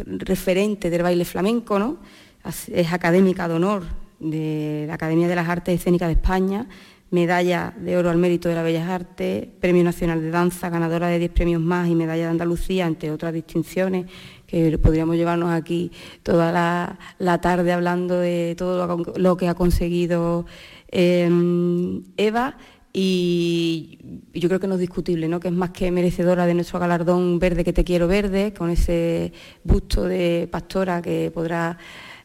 referente 0.05 0.89
del 0.89 1.03
baile 1.03 1.25
flamenco, 1.25 1.77
¿no? 1.77 1.97
es 2.45 2.93
académica 2.93 3.49
de 3.49 3.53
honor 3.55 3.83
de 4.21 4.85
la 4.87 4.93
Academia 4.93 5.27
de 5.27 5.35
las 5.35 5.49
Artes 5.49 5.75
Escénicas 5.75 6.07
de 6.07 6.13
España 6.13 6.67
medalla 7.11 7.73
de 7.77 7.97
oro 7.97 8.09
al 8.09 8.17
mérito 8.17 8.49
de 8.49 8.55
las 8.55 8.63
Bellas 8.63 8.87
Artes, 8.87 9.47
Premio 9.59 9.83
Nacional 9.83 10.21
de 10.21 10.29
Danza, 10.29 10.69
ganadora 10.69 11.07
de 11.07 11.19
10 11.19 11.31
premios 11.31 11.61
más 11.61 11.87
y 11.89 11.95
medalla 11.95 12.25
de 12.25 12.29
Andalucía, 12.29 12.85
entre 12.85 13.11
otras 13.11 13.33
distinciones, 13.33 14.05
que 14.45 14.77
podríamos 14.77 15.15
llevarnos 15.15 15.51
aquí 15.51 15.91
toda 16.23 16.51
la, 17.17 17.41
tarde 17.41 17.71
hablando 17.71 18.19
de 18.19 18.55
todo 18.57 19.03
lo, 19.15 19.37
que 19.37 19.47
ha 19.47 19.55
conseguido 19.55 20.45
em, 20.89 22.03
Eva. 22.17 22.57
Y 22.91 23.99
yo 24.33 24.49
creo 24.49 24.59
que 24.59 24.67
no 24.67 24.73
es 24.73 24.79
discutible, 24.79 25.27
¿no? 25.27 25.39
que 25.39 25.49
es 25.49 25.53
más 25.53 25.69
que 25.69 25.91
merecedora 25.91 26.47
de 26.47 26.55
nuestro 26.55 26.79
galardón 26.79 27.37
verde 27.37 27.63
que 27.63 27.71
te 27.71 27.83
quiero 27.83 28.07
verde, 28.07 28.51
con 28.51 28.71
ese 28.71 29.31
busto 29.63 30.05
de 30.05 30.49
pastora 30.51 30.99
que 30.99 31.31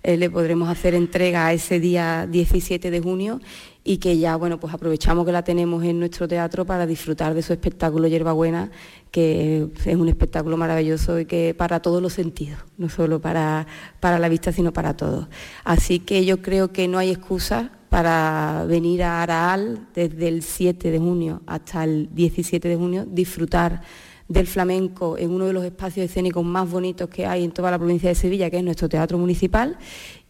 eh, 0.03 0.17
le 0.17 0.31
podremos 0.31 0.71
hacer 0.71 0.95
entrega 0.95 1.53
ese 1.53 1.81
día 1.81 2.27
17 2.27 2.91
de 2.91 3.01
junio 3.01 3.41
y 3.87 3.99
que 3.99 4.17
ya 4.19 4.35
bueno 4.37 4.59
pues 4.59 4.73
aprovechamos 4.73 5.27
que 5.27 5.33
la 5.33 5.45
tenemos 5.45 5.85
en 5.85 5.99
nuestro 5.99 6.27
teatro 6.27 6.65
para 6.65 6.87
disfrutar 6.87 7.35
de 7.35 7.43
su 7.43 7.53
espectáculo 7.53 8.09
Buena, 8.35 8.71
que 9.11 9.69
es 9.85 9.97
un 9.97 10.09
espectáculo 10.09 10.57
maravilloso 10.57 11.21
y 11.21 11.27
que 11.27 11.55
para 11.55 11.81
todos 11.81 12.01
los 12.01 12.15
sentidos, 12.15 12.59
no 12.79 12.89
solo 12.89 13.21
para, 13.21 13.67
para 14.01 14.19
la 14.19 14.29
vista, 14.29 14.51
sino 14.51 14.73
para 14.73 14.97
todos. 14.97 15.29
Así 15.65 15.99
que 16.01 16.25
yo 16.25 16.41
creo 16.41 16.73
que 16.73 16.89
no 16.89 16.99
hay 16.99 17.11
excusa 17.11 17.71
para 17.91 18.65
venir 18.67 19.03
a 19.03 19.23
Araal 19.23 19.87
desde 19.95 20.29
el 20.29 20.43
7 20.43 20.91
de 20.91 20.99
junio 20.99 21.43
hasta 21.47 21.85
el 21.85 22.09
17 22.13 22.67
de 22.67 22.77
junio, 22.77 23.05
disfrutar 23.07 23.83
del 24.29 24.47
flamenco 24.47 25.19
en 25.19 25.31
uno 25.31 25.47
de 25.47 25.53
los 25.53 25.65
espacios 25.65 26.07
escénicos 26.07 26.45
más 26.45 26.71
bonitos 26.71 27.09
que 27.09 27.27
hay 27.27 27.45
en 27.45 27.53
toda 27.53 27.71
la 27.71 27.79
provincia 27.79 28.09
de 28.09 28.15
Sevilla, 28.15 28.51
que 28.51 28.59
es 28.59 28.65
nuestro 28.65 28.89
teatro 28.89 29.19
municipal, 29.19 29.77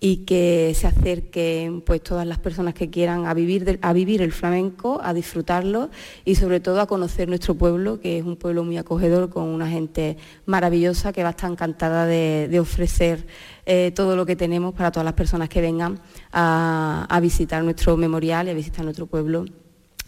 y 0.00 0.18
que 0.18 0.72
se 0.74 0.86
acerquen 0.86 1.80
pues 1.80 2.02
todas 2.02 2.26
las 2.26 2.38
personas 2.38 2.74
que 2.74 2.90
quieran 2.90 3.26
a 3.26 3.32
vivir, 3.32 3.78
a 3.80 3.92
vivir 3.92 4.20
el 4.20 4.32
flamenco, 4.32 5.00
a 5.02 5.14
disfrutarlo 5.14 5.90
y 6.24 6.34
sobre 6.34 6.60
todo 6.60 6.80
a 6.80 6.86
conocer 6.86 7.28
nuestro 7.28 7.54
pueblo, 7.54 8.00
que 8.00 8.18
es 8.18 8.24
un 8.24 8.36
pueblo 8.36 8.64
muy 8.64 8.76
acogedor 8.76 9.30
con 9.30 9.44
una 9.44 9.68
gente 9.68 10.18
maravillosa 10.44 11.12
que 11.12 11.22
va 11.22 11.28
a 11.28 11.30
estar 11.30 11.50
encantada 11.50 12.04
de, 12.04 12.60
ofrecer 12.60 13.26
eh, 13.66 13.92
todo 13.94 14.16
lo 14.16 14.26
que 14.26 14.36
tenemos 14.36 14.74
para 14.74 14.90
todas 14.90 15.04
las 15.04 15.14
personas 15.14 15.48
que 15.48 15.60
vengan 15.60 16.00
a, 16.32 17.06
a 17.08 17.20
visitar 17.20 17.62
nuestro 17.64 17.96
memorial 17.96 18.48
y 18.48 18.50
a 18.50 18.54
visitar 18.54 18.84
nuestro 18.84 19.06
pueblo 19.06 19.46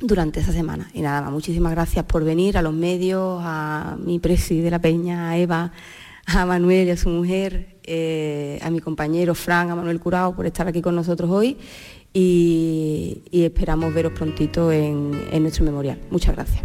durante 0.01 0.41
esa 0.41 0.53
semana. 0.53 0.91
Y 0.93 1.01
nada 1.01 1.23
más, 1.23 1.33
muchísimas 1.33 1.73
gracias 1.73 2.05
por 2.05 2.25
venir 2.25 2.59
a 2.59 2.63
los 2.63 2.75
medios, 2.75 3.41
a 3.45 3.97
mi 3.99 4.19
presi 4.19 4.61
de 4.61 4.71
la 4.71 4.79
Peña, 4.79 5.31
a 5.31 5.39
Eva, 5.39 5.73
a 6.27 6.47
Manuel 6.47 6.89
y 6.89 6.91
a 6.91 6.97
su 6.97 7.09
mujer, 7.09 7.79
eh, 7.85 8.59
a 8.63 8.71
mi 8.71 8.81
compañero 8.81 9.35
Fran, 9.35 9.71
a 9.71 9.77
Manuel 9.77 10.01
Curao 10.01 10.35
por 10.35 10.47
estar 10.47 10.67
aquí 10.67 10.83
con 10.83 10.95
nosotros 10.95 11.31
hoy 11.31 11.57
y, 12.13 13.23
esperamos 13.31 13.93
veros 13.93 14.13
prontito 14.13 14.73
en, 14.73 15.13
en 15.31 15.43
nuestro 15.43 15.65
memorial. 15.65 16.01
Muchas 16.11 16.35
gracias. 16.35 16.63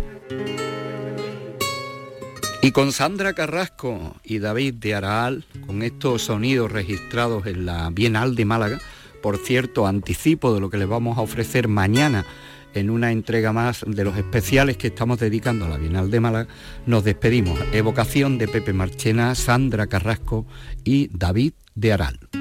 Y 2.63 2.71
con 2.71 2.91
Sandra 2.91 3.33
Carrasco 3.33 4.15
y 4.23 4.39
David 4.39 4.75
de 4.75 4.93
Araal, 4.93 5.45
con 5.65 5.81
estos 5.81 6.23
sonidos 6.23 6.71
registrados 6.71 7.47
en 7.47 7.65
la 7.65 7.89
Bienal 7.89 8.35
de 8.35 8.45
Málaga, 8.45 8.79
por 9.21 9.37
cierto, 9.37 9.87
anticipo 9.87 10.53
de 10.53 10.59
lo 10.59 10.69
que 10.69 10.77
les 10.77 10.87
vamos 10.87 11.17
a 11.17 11.21
ofrecer 11.21 11.67
mañana 11.67 12.25
en 12.73 12.89
una 12.89 13.11
entrega 13.11 13.53
más 13.53 13.83
de 13.87 14.03
los 14.03 14.17
especiales 14.17 14.77
que 14.77 14.87
estamos 14.87 15.19
dedicando 15.19 15.65
a 15.65 15.69
la 15.69 15.77
Bienal 15.77 16.11
de 16.11 16.19
Málaga, 16.19 16.47
nos 16.85 17.03
despedimos. 17.03 17.59
Evocación 17.73 18.37
de 18.37 18.47
Pepe 18.47 18.73
Marchena, 18.73 19.35
Sandra 19.35 19.87
Carrasco 19.87 20.45
y 20.83 21.09
David 21.15 21.53
de 21.75 21.93
Aral. 21.93 22.40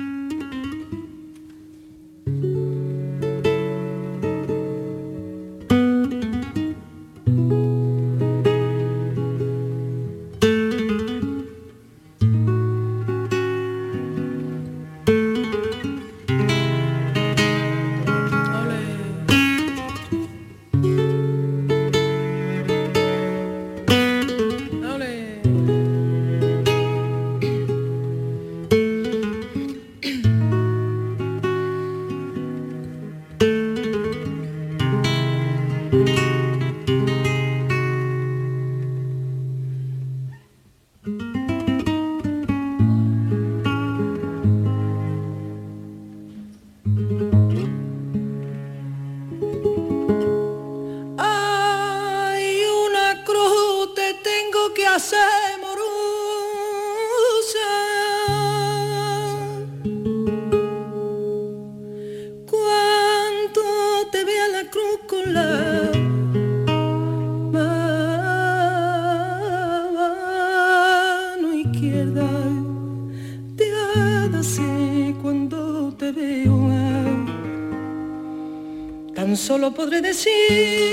decir. 80.00 80.89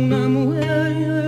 una 0.00 0.28
mujer. 0.28 1.19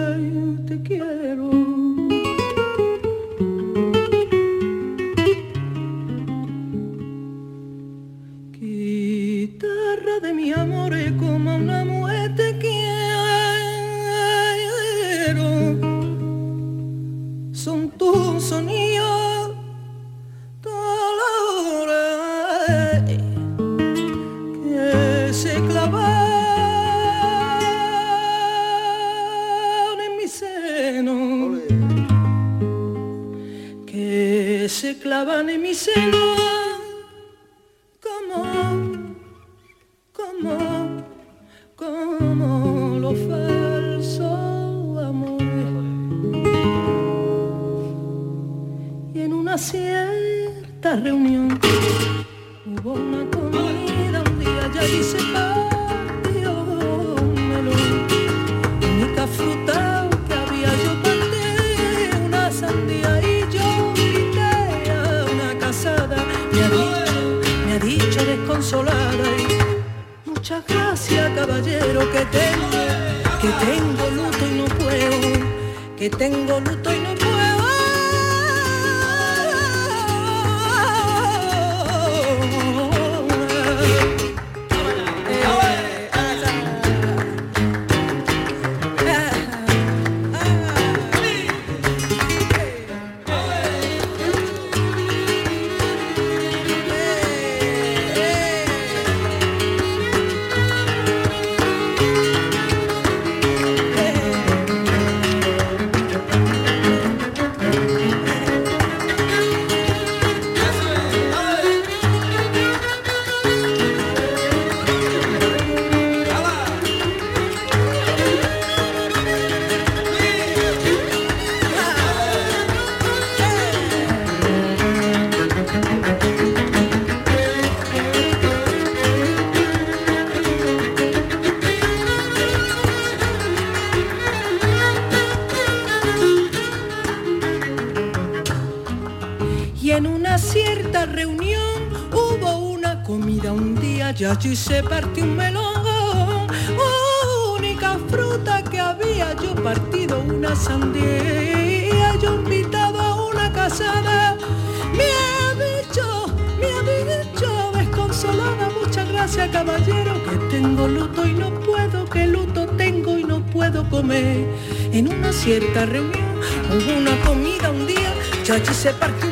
cierta 165.59 165.85
reunión, 165.85 166.41
hubo 166.71 166.97
una 166.97 167.15
comida 167.21 167.69
un 167.69 167.87
día, 167.87 168.15
Chachi 168.43 168.73
se 168.73 168.91
partió 168.95 169.32